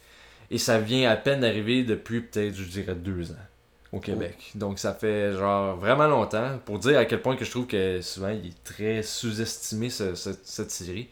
Et 0.50 0.58
ça 0.58 0.80
vient 0.80 1.08
à 1.08 1.16
peine 1.16 1.42
d'arriver 1.42 1.84
depuis 1.84 2.22
peut-être, 2.22 2.56
je 2.56 2.64
dirais, 2.64 2.96
deux 2.96 3.30
ans 3.30 3.46
au 3.92 4.00
Québec. 4.00 4.50
Donc 4.56 4.80
ça 4.80 4.96
fait 4.96 5.34
genre 5.34 5.78
vraiment 5.78 6.08
longtemps. 6.08 6.58
Pour 6.66 6.80
dire 6.80 6.98
à 6.98 7.06
quel 7.06 7.22
point 7.22 7.36
que 7.36 7.46
je 7.46 7.52
trouve 7.52 7.68
que 7.68 8.02
souvent 8.02 8.30
il 8.30 8.48
est 8.48 8.64
très 8.64 9.04
sous-estimé 9.04 9.92
ce- 9.92 10.16
ce- 10.16 10.32
cette 10.44 10.72
série. 10.72 11.10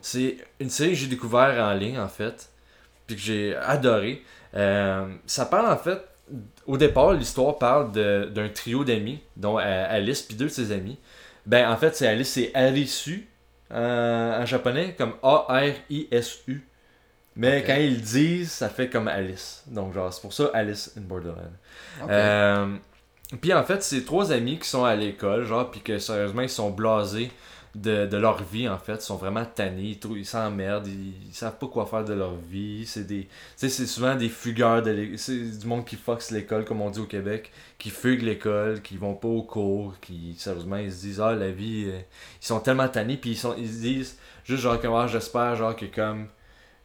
C'est 0.00 0.38
une 0.60 0.70
série 0.70 0.90
que 0.90 0.96
j'ai 0.96 1.06
découvert 1.06 1.62
en 1.64 1.72
ligne 1.74 1.98
en 1.98 2.08
fait. 2.08 2.50
Puis 3.06 3.16
que 3.16 3.22
j'ai 3.22 3.56
adoré. 3.56 4.22
Euh, 4.54 5.06
ça 5.26 5.46
parle 5.46 5.72
en 5.72 5.76
fait. 5.76 5.98
Au 6.66 6.76
départ, 6.76 7.14
l'histoire 7.14 7.56
parle 7.56 7.92
d'un 7.92 8.48
trio 8.50 8.84
d'amis, 8.84 9.20
dont 9.36 9.58
euh, 9.58 9.86
Alice 9.88 10.20
puis 10.22 10.36
deux 10.36 10.46
de 10.46 10.50
ses 10.50 10.72
amis. 10.72 10.98
Ben 11.46 11.70
en 11.70 11.76
fait, 11.78 11.96
c'est 11.96 12.06
Alice, 12.06 12.28
c'est 12.28 12.50
Arisu 12.54 13.26
en, 13.72 13.78
en 14.42 14.44
japonais, 14.44 14.94
comme 14.98 15.14
A-R-I-S-U. 15.22 16.68
Mais 17.38 17.62
quand 17.64 17.76
ils 17.76 17.94
le 17.94 18.00
disent, 18.00 18.50
ça 18.50 18.68
fait 18.68 18.90
comme 18.90 19.06
Alice. 19.06 19.62
Donc, 19.68 19.94
genre, 19.94 20.12
c'est 20.12 20.20
pour 20.20 20.32
ça 20.32 20.50
Alice 20.52 20.92
in 20.98 21.02
Borderland. 21.02 21.52
Euh, 22.10 22.76
puis 23.40 23.54
en 23.54 23.62
fait, 23.62 23.80
c'est 23.82 24.04
trois 24.04 24.32
amis 24.32 24.58
qui 24.58 24.68
sont 24.68 24.84
à 24.84 24.96
l'école, 24.96 25.44
genre, 25.44 25.70
puis 25.70 25.80
que 25.80 25.98
sérieusement, 25.98 26.42
ils 26.42 26.48
sont 26.48 26.70
blasés 26.70 27.30
de, 27.82 28.06
de 28.06 28.16
leur 28.16 28.42
vie, 28.42 28.68
en 28.68 28.78
fait. 28.78 28.94
Ils 28.96 29.00
sont 29.02 29.16
vraiment 29.16 29.44
tannés, 29.44 29.98
ils, 30.16 30.26
s'emmerdent, 30.26 30.86
ils, 30.86 31.12
ils 31.28 31.34
savent 31.34 31.58
pas 31.58 31.66
quoi 31.68 31.86
faire 31.86 32.04
de 32.04 32.14
leur 32.14 32.34
vie. 32.36 32.84
C'est 32.86 33.04
des. 33.06 33.28
C'est 33.56 33.68
souvent 33.70 34.14
des 34.16 34.28
fugueurs 34.28 34.82
de. 34.82 35.16
C'est 35.16 35.58
du 35.58 35.66
monde 35.66 35.84
qui 35.84 35.96
foxe 35.96 36.30
l'école, 36.30 36.64
comme 36.64 36.80
on 36.82 36.90
dit 36.90 37.00
au 37.00 37.06
Québec, 37.06 37.50
qui 37.78 37.90
fuguent 37.90 38.22
l'école, 38.22 38.82
qui 38.82 38.96
vont 38.96 39.14
pas 39.14 39.28
au 39.28 39.42
cours, 39.42 39.94
qui, 40.00 40.34
sérieusement, 40.38 40.76
ils 40.76 40.92
se 40.92 41.00
disent, 41.02 41.20
ah, 41.20 41.34
la 41.34 41.50
vie. 41.50 41.84
euh, 41.88 42.00
Ils 42.42 42.46
sont 42.46 42.60
tellement 42.60 42.88
tannés, 42.88 43.16
puis 43.16 43.30
ils, 43.30 43.36
sont, 43.36 43.54
ils 43.58 43.68
se 43.68 43.80
disent, 43.80 44.18
juste 44.44 44.62
genre, 44.62 44.80
comment 44.80 45.06
j'espère, 45.06 45.56
genre, 45.56 45.74
que 45.76 45.86
comme. 45.86 46.28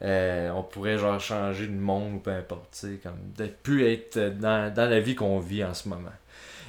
euh, 0.01 0.49
on 0.51 0.63
pourrait 0.63 0.97
genre 0.97 1.19
changer 1.19 1.67
de 1.67 1.73
monde 1.73 2.15
ou 2.15 2.19
peu 2.19 2.31
importe, 2.31 2.77
tu 2.79 2.99
comme 3.01 3.47
plus 3.63 3.85
être 3.85 4.17
dans, 4.39 4.73
dans 4.73 4.89
la 4.89 4.99
vie 4.99 5.15
qu'on 5.15 5.39
vit 5.39 5.63
en 5.63 5.73
ce 5.73 5.87
moment. 5.89 6.11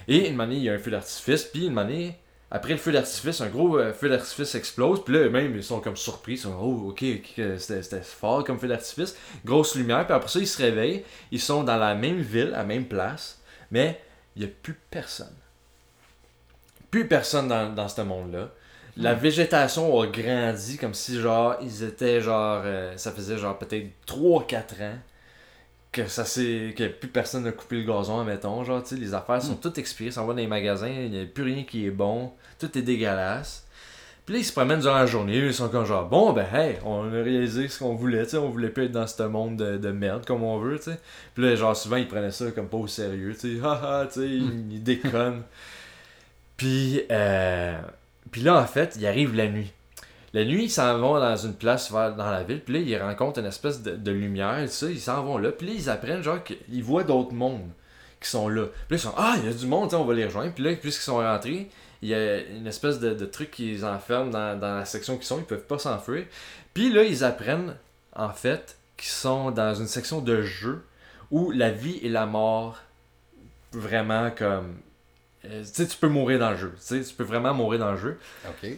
Et 0.09 0.29
une 0.29 0.41
année, 0.41 0.57
il 0.57 0.63
y 0.65 0.69
a 0.69 0.75
un 0.75 0.79
feu 0.79 0.91
d'artifice, 0.91 1.45
puis 1.45 1.67
une 1.67 1.79
année, 1.79 2.17
après 2.51 2.73
le 2.73 2.79
feu 2.79 2.93
d'artifice, 2.93 3.41
un 3.41 3.49
gros 3.49 3.79
euh, 3.79 3.93
feu 3.93 4.09
d'artifice 4.09 4.55
explose, 4.55 5.03
puis 5.05 5.15
là, 5.15 5.21
eux-mêmes, 5.21 5.57
ils 5.57 5.65
sont 5.65 5.81
comme 5.81 5.97
surpris, 5.97 6.33
ils 6.33 6.39
sont 6.39 6.57
oh, 6.61 6.91
ok, 6.91 7.05
ok, 7.17 7.43
c'était 7.59 7.83
c'était 7.83 8.03
fort 8.03 8.45
comme 8.45 8.59
feu 8.59 8.69
d'artifice, 8.69 9.17
grosse 9.45 9.75
lumière, 9.75 10.07
puis 10.07 10.15
après 10.15 10.29
ça, 10.29 10.39
ils 10.39 10.47
se 10.47 10.63
réveillent, 10.63 11.05
ils 11.31 11.41
sont 11.41 11.65
dans 11.65 11.77
la 11.77 11.95
même 11.95 12.21
ville, 12.21 12.53
à 12.55 12.59
la 12.59 12.65
même 12.65 12.87
place, 12.87 13.41
mais 13.71 14.01
il 14.37 14.43
n'y 14.43 14.49
a 14.49 14.51
plus 14.63 14.79
personne. 14.91 15.35
Plus 16.91 17.09
personne 17.09 17.49
dans, 17.49 17.75
dans 17.75 17.89
ce 17.89 18.03
monde-là. 18.03 18.51
La 18.97 19.15
végétation 19.15 20.01
a 20.01 20.07
grandi 20.07 20.77
comme 20.77 20.95
si, 20.95 21.21
genre, 21.21 21.57
ils 21.61 21.83
étaient, 21.83 22.21
genre, 22.21 22.63
euh, 22.65 22.97
ça 22.97 23.11
faisait, 23.11 23.37
genre, 23.37 23.59
peut-être 23.59 23.89
3-4 24.07 24.83
ans 24.83 24.99
que 25.95 26.09
ça 26.09 26.25
s'est 26.25 26.75
que 26.77 26.89
plus 26.89 27.09
personne 27.09 27.45
n'a 27.45 27.53
coupé 27.53 27.77
le 27.77 27.85
gazon 27.85 28.21
admettons 28.21 28.65
genre 28.65 28.83
tu 28.83 28.91
sais 28.91 29.01
les 29.01 29.15
affaires 29.15 29.41
sont 29.41 29.55
toutes 29.55 29.79
expirées 29.79 30.11
ça 30.11 30.23
va 30.23 30.29
dans 30.29 30.35
les 30.35 30.49
magasins 30.49 30.89
il 30.89 31.11
n'y 31.11 31.23
a 31.23 31.25
plus 31.25 31.45
rien 31.45 31.63
qui 31.63 31.87
est 31.87 31.91
bon 31.91 32.33
tout 32.59 32.77
est 32.77 32.83
dégueulasse. 32.83 33.65
Puis 34.27 34.35
là 34.35 34.41
ils 34.41 34.45
se 34.45 34.53
promènent 34.53 34.81
durant 34.81 34.99
la 34.99 35.07
journée 35.07 35.39
ils 35.39 35.55
sont 35.55 35.69
comme 35.69 35.87
genre 35.87 36.09
bon 36.09 36.33
ben 36.33 36.47
hey 36.53 36.77
on 36.85 37.07
a 37.07 37.23
réalisé 37.23 37.69
ce 37.69 37.79
qu'on 37.79 37.95
voulait 37.95 38.25
tu 38.25 38.31
sais 38.31 38.39
on 38.39 38.51
voulait 38.51 38.71
plus 38.71 38.87
être 38.87 38.93
dans 38.93 39.07
ce 39.07 39.23
monde 39.23 39.57
de, 39.57 39.77
de 39.77 39.93
merde 39.93 40.27
comme 40.27 40.43
on 40.43 40.59
veut 40.59 40.79
tu 40.79 40.85
sais. 40.85 40.99
Puis 41.35 41.45
là 41.45 41.55
genre 41.55 41.77
souvent 41.77 41.97
ils 41.97 42.09
prenaient 42.09 42.33
ça 42.33 42.51
comme 42.51 42.69
pas 42.69 42.79
au 42.79 42.89
sérieux 42.89 43.35
tu 43.39 43.59
sais 43.59 43.65
haha 43.65 44.07
tu 44.07 44.21
sais 44.21 44.29
ils, 44.29 44.73
ils 44.73 44.83
déconnent. 44.83 45.43
Puis 46.57 47.03
euh, 47.11 47.81
puis 48.33 48.41
là 48.41 48.61
en 48.61 48.67
fait 48.67 48.97
il 48.99 49.07
arrive 49.07 49.35
la 49.37 49.47
nuit 49.47 49.73
la 50.35 50.45
nuit, 50.45 50.65
ils 50.65 50.71
s'en 50.71 50.99
vont 50.99 51.19
dans 51.19 51.37
une 51.37 51.55
place 51.55 51.91
vers- 51.91 52.15
dans 52.15 52.31
la 52.31 52.43
ville, 52.43 52.61
puis 52.61 52.75
là, 52.75 52.81
ils 52.81 53.03
rencontrent 53.03 53.39
une 53.41 53.47
espèce 53.47 53.83
de, 53.83 53.93
de 53.97 54.11
lumière, 54.11 54.69
ça, 54.69 54.91
ils 54.91 55.01
s'en 55.01 55.23
vont 55.23 55.39
là, 55.39 55.51
puis 55.53 55.67
là, 55.69 55.73
ils 55.75 55.89
apprennent, 55.89 56.23
genre, 56.23 56.43
qu'ils 56.45 56.83
voient 56.85 57.05
d'autres 57.05 57.33
mondes 57.33 57.71
qui 58.21 58.29
sont 58.29 58.49
là. 58.49 58.65
Puis 58.89 58.97
là, 58.97 58.97
ils 58.97 58.99
sont, 58.99 59.15
ah, 59.17 59.37
il 59.39 59.47
y 59.47 59.49
a 59.49 59.53
du 59.55 59.67
monde, 59.67 59.95
on 59.95 60.05
va 60.05 60.13
les 60.15 60.25
rejoindre. 60.27 60.53
Puis 60.53 60.65
là, 60.65 60.75
puisqu'ils 60.75 61.03
sont 61.05 61.17
rentrés, 61.19 61.71
il 62.03 62.09
y 62.09 62.15
a 62.15 62.41
une 62.41 62.67
espèce 62.67 62.99
de, 62.99 63.15
de 63.15 63.25
truc 63.27 63.51
qui 63.51 63.67
les 63.71 63.85
enferme 63.85 64.31
dans, 64.31 64.59
dans 64.59 64.75
la 64.77 64.85
section 64.85 65.17
qu'ils 65.17 65.27
sont, 65.27 65.39
ils 65.39 65.45
peuvent 65.45 65.65
pas 65.67 65.79
s'enfuir. 65.79 66.25
Puis 66.75 66.91
là, 66.93 67.03
ils 67.05 67.23
apprennent, 67.25 67.77
en 68.17 68.31
fait, 68.31 68.77
qu'ils 68.97 69.09
sont 69.11 69.51
dans 69.51 69.75
une 69.75 69.87
section 69.87 70.21
de 70.21 70.43
jeu 70.43 70.83
où 71.31 71.51
la 71.51 71.71
vie 71.71 71.99
et 72.03 72.09
la 72.09 72.27
mort, 72.27 72.79
vraiment 73.73 74.31
comme. 74.31 74.77
euh, 75.45 75.63
tu 75.63 75.69
sais, 75.73 75.87
tu 75.87 75.97
peux 75.97 76.09
mourir 76.09 76.39
dans 76.39 76.51
le 76.51 76.57
jeu. 76.57 76.73
Tu 76.77 76.83
sais, 76.83 77.01
tu 77.03 77.15
peux 77.15 77.25
vraiment 77.25 77.53
mourir 77.55 77.81
dans 77.81 77.93
le 77.93 77.99
jeu. 77.99 78.19
Ok. 78.49 78.71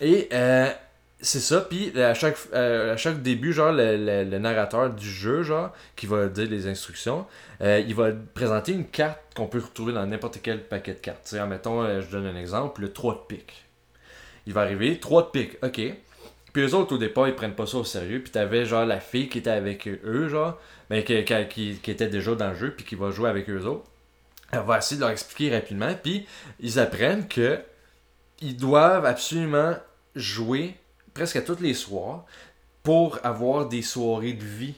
Et 0.00 0.28
euh, 0.32 0.70
c'est 1.20 1.40
ça, 1.40 1.62
puis 1.62 1.98
à 2.00 2.14
chaque, 2.14 2.36
à 2.52 2.96
chaque 2.96 3.22
début, 3.22 3.52
genre, 3.52 3.72
le, 3.72 4.24
le- 4.24 4.38
narrateur 4.38 4.90
du 4.90 5.08
jeu, 5.08 5.42
genre, 5.42 5.72
qui 5.96 6.06
va 6.06 6.28
dire 6.28 6.48
les 6.48 6.66
instructions, 6.68 7.26
euh, 7.62 7.82
il 7.86 7.94
va 7.94 8.10
présenter 8.34 8.72
une 8.72 8.86
carte 8.86 9.18
qu'on 9.34 9.46
peut 9.46 9.58
retrouver 9.60 9.92
dans 9.94 10.06
n'importe 10.06 10.40
quel 10.42 10.62
paquet 10.62 10.92
de 10.94 10.98
cartes. 10.98 11.22
Tu 11.24 11.30
sais, 11.30 11.38
admettons, 11.38 11.82
euh, 11.82 12.02
je 12.02 12.10
donne 12.10 12.26
un 12.26 12.36
exemple, 12.36 12.82
le 12.82 12.92
3 12.92 13.14
de 13.14 13.34
pique. 13.34 13.64
Il 14.46 14.52
va 14.52 14.62
arriver, 14.62 14.98
3 15.00 15.22
de 15.22 15.28
pique, 15.28 15.58
ok. 15.62 15.80
Puis 16.52 16.62
eux 16.62 16.74
autres, 16.74 16.94
au 16.94 16.98
départ, 16.98 17.28
ils 17.28 17.34
prennent 17.34 17.54
pas 17.54 17.66
ça 17.66 17.78
au 17.78 17.84
sérieux, 17.84 18.20
puis 18.22 18.32
t'avais, 18.32 18.66
genre, 18.66 18.86
la 18.86 19.00
fille 19.00 19.28
qui 19.28 19.38
était 19.38 19.50
avec 19.50 19.88
eux, 19.88 20.28
genre, 20.28 20.58
mais 20.90 21.04
qui 21.04 21.14
était 21.14 22.08
déjà 22.08 22.34
dans 22.34 22.50
le 22.50 22.56
jeu, 22.56 22.72
puis 22.72 22.84
qui 22.84 22.94
va 22.94 23.10
jouer 23.10 23.28
avec 23.30 23.48
eux 23.50 23.64
autres. 23.64 23.84
Elle 24.52 24.60
va 24.60 24.78
essayer 24.78 24.96
de 24.96 25.02
leur 25.02 25.10
expliquer 25.10 25.54
rapidement, 25.54 25.92
puis 26.02 26.26
ils 26.60 26.78
apprennent 26.78 27.26
que 27.26 27.58
ils 28.40 28.56
doivent 28.56 29.06
absolument 29.06 29.76
jouer 30.14 30.76
presque 31.16 31.44
tous 31.44 31.60
les 31.60 31.74
soirs 31.74 32.24
pour 32.82 33.18
avoir 33.24 33.66
des 33.68 33.82
soirées 33.82 34.34
de 34.34 34.44
vie 34.44 34.74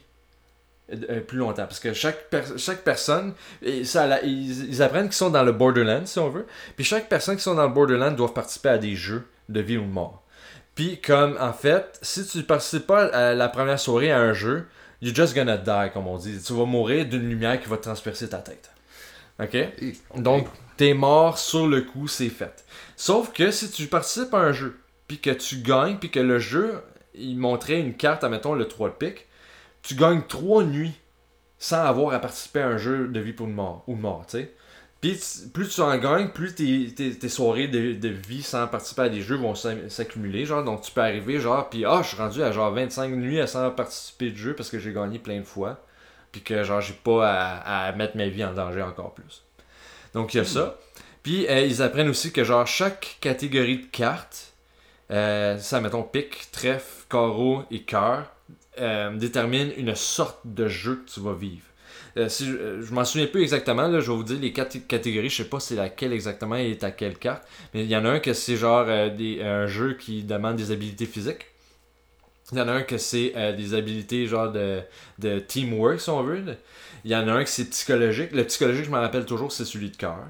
euh, 0.93 1.21
plus 1.21 1.39
longtemps. 1.39 1.67
Parce 1.67 1.81
que 1.81 1.93
chaque, 1.93 2.31
per- 2.31 2.57
chaque 2.57 2.83
personne, 2.83 3.35
et 3.61 3.85
ça, 3.85 4.07
la- 4.07 4.23
ils, 4.23 4.71
ils 4.71 4.83
apprennent 4.83 5.07
qu'ils 5.07 5.15
sont 5.17 5.31
dans 5.31 5.43
le 5.43 5.53
Borderland, 5.53 6.07
si 6.07 6.19
on 6.19 6.31
veut. 6.31 6.47
Puis 6.77 6.85
chaque 6.85 7.09
personne 7.09 7.37
qui 7.37 7.43
sont 7.43 7.55
dans 7.55 7.67
le 7.69 7.75
Borderland 7.75 8.17
doivent 8.17 8.33
participer 8.33 8.71
à 8.71 8.79
des 8.79 8.95
jeux 8.97 9.27
de 9.49 9.61
vie 9.61 9.77
ou 9.77 9.83
de 9.83 9.87
mort. 9.91 10.23
Puis 10.75 11.01
comme, 11.01 11.37
en 11.41 11.53
fait, 11.53 11.99
si 12.03 12.25
tu 12.27 12.43
participes 12.45 12.87
pas 12.87 13.07
à 13.07 13.35
la 13.35 13.49
première 13.49 13.81
soirée 13.81 14.13
à 14.13 14.21
un 14.21 14.33
jeu, 14.33 14.67
you're 15.03 15.15
just 15.15 15.35
gonna 15.35 15.57
die, 15.57 15.93
comme 15.93 16.07
on 16.07 16.17
dit. 16.17 16.41
Tu 16.41 16.53
vas 16.53 16.65
mourir 16.65 17.05
d'une 17.07 17.29
lumière 17.29 17.61
qui 17.61 17.69
va 17.69 17.77
transpercer 17.77 18.29
ta 18.29 18.39
tête. 18.39 18.71
OK? 19.41 19.57
Donc, 20.17 20.47
t'es 20.77 20.95
mort 20.95 21.39
sur 21.39 21.67
le 21.67 21.83
coup, 21.83 22.09
c'est 22.09 22.29
fait. 22.29 22.65
Sauf 22.97 23.33
que 23.33 23.51
si 23.51 23.71
tu 23.71 23.87
participes 23.87 24.33
à 24.33 24.39
un 24.39 24.53
jeu, 24.53 24.79
puis 25.09 25.19
que 25.19 25.31
tu 25.31 25.57
gagnes, 25.57 25.97
puis 25.99 26.11
que 26.11 26.21
le 26.21 26.39
jeu, 26.39 26.81
il 27.15 27.39
montrait 27.39 27.81
une 27.81 27.95
carte, 27.95 28.23
admettons 28.23 28.55
le 28.55 28.69
3 28.69 28.91
de 28.91 28.95
pique, 28.95 29.27
tu 29.83 29.95
gagnes 29.95 30.23
3 30.29 30.65
nuits 30.65 30.95
sans 31.59 31.83
avoir 31.83 32.15
à 32.15 32.21
participer 32.21 32.61
à 32.61 32.69
un 32.69 32.79
jeu 32.79 33.09
de 33.09 33.19
vie 33.19 33.33
pour 33.33 33.47
de 33.47 33.53
mort, 33.53 33.83
ou 33.89 33.97
de 33.97 34.01
mort, 34.01 34.25
tu 34.27 34.39
sais. 34.39 34.53
Puis 35.01 35.21
plus 35.55 35.69
tu 35.69 35.81
en 35.81 35.97
gagnes, 35.97 36.29
plus 36.29 36.55
tes, 36.55 37.29
soirées 37.29 37.69
de, 37.69 38.09
vie 38.09 38.43
sans 38.43 38.67
participer 38.67 39.03
à 39.03 39.09
des 39.09 39.23
jeux 39.23 39.37
vont 39.37 39.55
s'accumuler, 39.55 40.45
genre, 40.45 40.65
donc 40.65 40.83
tu 40.83 40.91
peux 40.91 41.01
arriver, 41.01 41.39
genre, 41.39 41.69
puis 41.71 41.85
ah, 41.85 42.01
je 42.03 42.09
suis 42.09 42.17
rendu 42.17 42.43
à 42.43 42.51
genre 42.51 42.73
25 42.73 43.11
nuits 43.13 43.41
à 43.41 43.47
sans 43.47 43.71
participer 43.71 44.31
de 44.31 44.37
jeu 44.37 44.55
parce 44.55 44.71
que 44.71 44.79
j'ai 44.79 44.93
gagné 44.93 45.21
plein 45.21 45.39
de 45.39 45.45
fois, 45.45 45.85
puis 46.33 46.43
que 46.43 46.65
genre, 46.65 46.81
j'ai 46.81 46.95
pas 46.95 47.31
à, 47.31 47.87
à 47.87 47.93
mettre 47.93 48.17
ma 48.17 48.27
vie 48.27 48.45
en 48.45 48.53
danger 48.53 48.83
encore 48.83 49.15
plus. 49.15 49.45
Donc 50.15 50.35
il 50.35 50.39
y 50.39 50.41
a 50.41 50.45
ça. 50.45 50.79
Puis 51.23 51.47
euh, 51.49 51.61
ils 51.61 51.83
apprennent 51.83 52.09
aussi 52.09 52.33
que 52.33 52.43
genre 52.43 52.67
chaque 52.67 53.19
catégorie 53.21 53.79
de 53.79 53.87
cartes, 53.87 54.53
euh, 55.11 55.59
ça 55.59 55.81
mettons 55.81 56.03
pique, 56.03 56.51
trèfle, 56.53 57.05
carreau 57.09 57.63
et 57.71 57.83
cœur, 57.83 58.31
euh, 58.81 59.17
détermine 59.17 59.73
une 59.77 59.95
sorte 59.95 60.41
de 60.45 60.69
jeu 60.69 61.03
que 61.05 61.11
tu 61.11 61.21
vas 61.21 61.35
vivre. 61.35 61.63
Euh, 62.17 62.29
si 62.29 62.47
je, 62.47 62.57
euh, 62.57 62.83
je 62.83 62.93
m'en 62.93 63.05
souviens 63.05 63.27
plus 63.27 63.43
exactement, 63.43 63.91
je 64.01 64.11
vais 64.11 64.17
vous 64.17 64.23
dire 64.23 64.39
les 64.41 64.53
quatre 64.53 64.79
catégories, 64.87 65.29
je 65.31 65.37
sais 65.43 65.49
pas 65.49 65.61
c'est 65.61 65.77
laquelle 65.77 66.13
exactement 66.13 66.57
et 66.57 66.71
est 66.71 66.85
à 66.85 66.91
quelle 66.91 67.19
carte, 67.19 67.43
mais 67.75 67.85
il 67.85 67.91
y 67.91 67.97
en 67.97 68.05
a 68.05 68.11
un 68.11 68.19
que 68.21 68.33
c'est 68.33 68.57
genre 68.57 68.87
des, 69.11 69.43
un 69.43 69.67
jeu 69.67 69.95
qui 69.95 70.23
demande 70.25 70.57
des 70.57 70.71
habilités 70.73 71.07
physiques. 71.07 71.47
Il 72.53 72.59
y 72.59 72.61
en 72.63 72.69
a 72.69 72.73
un 72.73 72.83
que 72.83 72.97
c'est 72.97 73.33
des 73.57 73.75
habilités 73.75 74.27
genre 74.27 74.51
de, 74.51 74.81
de 75.19 75.39
teamwork 75.39 76.01
si 76.01 76.09
on 76.09 76.23
veut. 76.23 76.43
Il 77.05 77.11
y 77.11 77.17
en 77.17 77.29
a 77.29 77.33
un 77.33 77.45
que 77.45 77.51
c'est 77.51 77.69
psychologique. 77.69 78.33
Le 78.33 78.45
psychologique, 78.45 78.87
je 78.87 78.91
me 78.91 78.99
rappelle 78.99 79.27
toujours, 79.27 79.53
c'est 79.53 79.67
celui 79.67 79.91
de 79.91 79.97
cœur. 79.97 80.25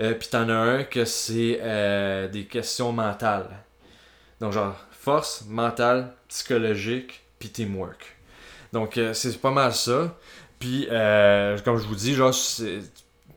Euh, 0.00 0.14
Puis 0.14 0.28
t'en 0.28 0.48
as 0.48 0.54
un 0.54 0.84
que 0.84 1.04
c'est 1.04 1.60
des 2.32 2.44
questions 2.46 2.92
mentales. 2.92 3.63
Donc 4.40 4.52
genre 4.52 4.76
force, 4.90 5.44
mentale, 5.48 6.12
psychologique, 6.28 7.22
puis 7.38 7.50
teamwork. 7.50 8.16
Donc 8.72 8.98
euh, 8.98 9.14
c'est 9.14 9.40
pas 9.40 9.50
mal 9.50 9.72
ça. 9.74 10.16
Puis 10.58 10.86
euh, 10.90 11.58
comme 11.64 11.76
je 11.78 11.86
vous 11.86 11.94
dis, 11.94 12.14
genre 12.14 12.32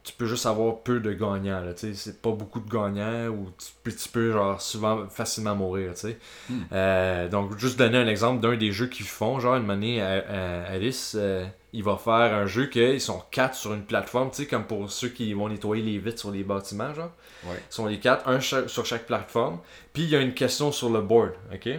tu 0.04 0.14
peux 0.18 0.26
juste 0.26 0.46
avoir 0.46 0.80
peu 0.80 1.02
de 1.02 1.12
gagnants. 1.12 1.60
Là, 1.62 1.74
tu 1.74 1.88
sais. 1.88 1.94
c'est 1.94 2.22
pas 2.22 2.32
beaucoup 2.32 2.62
de 2.62 2.70
gagnants 2.70 3.28
ou 3.28 3.52
tu 3.58 3.68
peux, 3.84 3.92
tu 3.92 4.08
peux 4.10 4.32
genre 4.32 4.62
souvent 4.62 5.08
facilement 5.10 5.54
mourir. 5.56 5.94
tu 5.94 6.00
sais. 6.00 6.18
Hmm. 6.50 6.62
Euh, 6.72 7.28
donc 7.28 7.58
juste 7.58 7.78
donner 7.78 7.98
un 7.98 8.08
exemple 8.08 8.42
d'un 8.42 8.56
des 8.56 8.72
jeux 8.72 8.88
qu'ils 8.88 9.06
font. 9.06 9.40
Genre 9.42 9.56
une 9.58 9.70
année, 9.70 10.02
à- 10.02 10.24
à- 10.28 10.64
Alice, 10.72 11.16
euh, 11.20 11.46
il 11.74 11.84
va 11.84 11.98
faire 11.98 12.34
un 12.34 12.46
jeu 12.46 12.68
qu'ils 12.68 13.02
sont 13.02 13.22
quatre 13.32 13.56
sur 13.56 13.74
une 13.74 13.84
plateforme, 13.84 14.30
tu 14.32 14.38
sais, 14.38 14.46
comme 14.48 14.66
pour 14.66 14.90
ceux 14.92 15.10
qui 15.10 15.34
vont 15.34 15.50
nettoyer 15.50 15.84
les 15.84 15.98
vitres 16.00 16.20
sur 16.20 16.32
les 16.32 16.44
bâtiments, 16.44 16.94
genre. 16.94 17.12
Ouais. 17.46 17.56
Ils 17.70 17.74
sont 17.74 17.86
les 17.86 18.00
quatre, 18.00 18.28
un 18.28 18.40
cha- 18.40 18.68
sur 18.68 18.86
chaque 18.86 19.06
plateforme. 19.06 19.60
Puis 19.94 20.04
il 20.04 20.10
y 20.10 20.16
a 20.16 20.22
une 20.22 20.34
question 20.34 20.72
sur 20.72 20.90
le 20.90 21.02
board, 21.02 21.34
ok? 21.54 21.70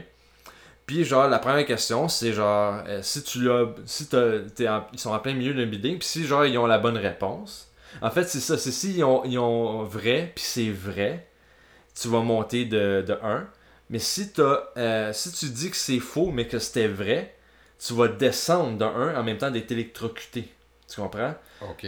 Puis 0.86 1.04
genre, 1.04 1.28
la 1.28 1.38
première 1.38 1.66
question, 1.66 2.08
c'est 2.08 2.32
genre, 2.32 2.82
euh, 2.86 3.00
si 3.02 3.22
tu 3.22 3.42
l'as, 3.42 3.66
si 3.84 4.06
t'as- 4.08 4.40
t'es 4.54 4.68
en- 4.68 4.86
ils 4.92 4.98
sont 4.98 5.10
en 5.10 5.18
plein 5.18 5.34
milieu 5.34 5.52
d'un 5.52 5.66
bidding, 5.66 5.98
puis 5.98 6.08
si 6.08 6.26
genre, 6.26 6.46
ils 6.46 6.56
ont 6.58 6.66
la 6.66 6.78
bonne 6.78 6.96
réponse. 6.96 7.70
En 8.00 8.10
fait, 8.10 8.24
c'est 8.24 8.40
ça, 8.40 8.56
c'est 8.58 8.72
si 8.72 8.94
ils 8.96 9.04
ont, 9.04 9.22
ils 9.24 9.38
ont 9.38 9.82
vrai, 9.84 10.32
puis 10.34 10.44
c'est 10.44 10.70
vrai, 10.70 11.26
tu 12.00 12.08
vas 12.08 12.20
monter 12.20 12.64
de, 12.64 13.02
de 13.06 13.18
1. 13.22 13.46
Mais 13.90 13.98
si, 13.98 14.32
t'as, 14.32 14.64
euh, 14.76 15.12
si 15.12 15.32
tu 15.32 15.46
dis 15.46 15.70
que 15.70 15.76
c'est 15.76 15.98
faux, 16.00 16.30
mais 16.30 16.46
que 16.46 16.58
c'était 16.58 16.88
vrai, 16.88 17.34
tu 17.78 17.94
vas 17.94 18.08
descendre 18.08 18.76
de 18.78 18.84
1 18.84 19.18
en 19.18 19.22
même 19.22 19.38
temps 19.38 19.50
d'être 19.50 19.70
électrocuté. 19.70 20.48
Tu 20.88 21.00
comprends? 21.00 21.34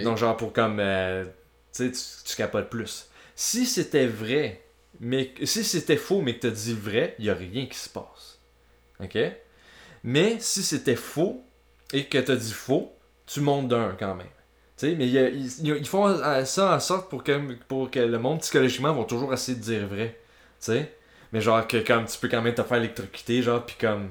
Donc, 0.03 0.19
genre, 0.19 0.37
pour 0.37 0.53
comme. 0.53 0.79
euh, 0.81 1.25
tu 1.73 1.93
sais, 1.93 2.23
tu, 2.25 2.37
capotes 2.37 2.69
plus. 2.69 3.09
Si 3.35 3.67
c'était 3.67 4.07
vrai, 4.07 4.63
mais 5.01 5.33
si 5.45 5.65
c'était 5.65 5.97
faux, 5.97 6.21
mais 6.21 6.35
que 6.35 6.41
tu 6.41 6.47
as 6.49 6.51
dit 6.51 6.75
vrai, 6.75 7.15
il 7.19 7.25
n'y 7.25 7.31
a 7.31 7.35
rien 7.35 7.67
qui 7.67 7.79
se 7.79 7.89
passe. 7.89 8.41
OK? 9.03 9.19
Mais 10.05 10.37
si 10.41 10.63
c'était 10.63 10.97
faux 10.97 11.45
et 11.93 12.05
que 12.05 12.19
tu 12.19 12.31
as 12.31 12.37
dit 12.37 12.53
faux, 12.53 12.95
tu 13.27 13.41
montes 13.41 13.69
d'un 13.69 13.97
quand 13.99 14.15
même. 14.15 14.27
Tu 14.77 14.89
sais, 14.89 14.95
mais 14.95 15.09
ils, 15.09 15.87
font 15.87 16.09
euh, 16.09 16.45
ça 16.45 16.75
en 16.75 16.81
sorte 16.81 17.11
pour 17.11 17.23
que, 17.23 17.55
pour 17.69 17.91
que 17.91 18.01
le 18.01 18.19
monde 18.19 18.41
psychologiquement 18.41 18.93
vont 18.93 19.05
toujours 19.05 19.33
essayer 19.33 19.57
de 19.57 19.63
dire 19.63 19.87
vrai. 19.87 20.19
Tu 20.61 20.73
sais? 20.73 20.93
Mais 21.33 21.41
genre 21.41 21.67
que 21.67 21.77
comme 21.77 22.07
tu 22.07 22.19
peux 22.19 22.29
quand 22.29 22.43
même 22.43 22.55
te 22.55 22.63
faire 22.63 22.79
électrocuter, 22.79 23.43
genre, 23.43 23.65
puis 23.65 23.77
comme. 23.79 24.11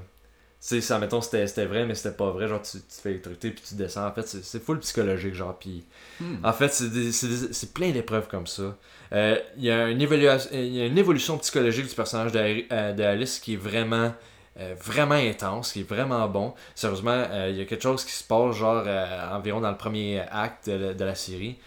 Sais, 0.61 0.81
ça, 0.81 0.99
mettons, 0.99 1.21
c'était 1.21 1.65
vrai, 1.65 1.85
mais 1.85 1.95
c'était 1.95 2.15
pas 2.15 2.31
vrai. 2.31 2.47
Genre, 2.49 2.61
tu, 2.61 2.79
tu 2.79 2.83
te 2.83 3.01
fais 3.01 3.11
électrocuter, 3.11 3.51
puis 3.51 3.63
tu 3.65 3.75
descends. 3.75 4.05
En 4.05 4.11
fait, 4.11 4.27
c'est 4.27 4.61
full 4.61 4.79
psychologique, 4.79 5.33
genre, 5.33 5.57
puis. 5.57 5.85
Hmm. 6.19 6.35
En 6.43 6.51
fait, 6.51 6.67
c'est 6.73 7.73
plein 7.73 7.91
d'épreuves 7.91 8.27
comme 8.27 8.45
ça. 8.45 8.75
Euh, 9.13 9.37
Il 9.57 9.63
y, 9.63 9.71
a 9.71 9.87
une 9.89 10.01
évaluation- 10.01 10.49
y 10.53 10.81
a 10.81 10.85
une 10.85 10.97
évolution 10.97 11.37
psychologique 11.37 11.87
du 11.87 11.95
personnage 11.95 12.33
d'Ari- 12.33 12.67
euh, 12.73 12.93
d'Alice 12.93 13.39
qui 13.39 13.53
est 13.53 13.57
vraiment, 13.57 14.13
euh, 14.59 14.75
vraiment 14.83 15.15
intense, 15.15 15.71
qui 15.71 15.79
est 15.79 15.89
vraiment 15.89 16.27
bon. 16.27 16.53
Sérieusement, 16.75 17.11
euh, 17.31 17.47
il 17.51 17.57
y 17.57 17.61
a 17.61 17.65
quelque 17.65 17.81
chose 17.83 18.03
qui 18.03 18.11
se 18.11 18.23
passe, 18.25 18.55
genre, 18.57 18.85
environ 19.31 19.61
dans 19.61 19.71
le 19.71 19.77
premier 19.77 20.19
acte 20.29 20.69
de, 20.69 20.91
de 20.93 21.05
la 21.05 21.15
série. 21.15 21.57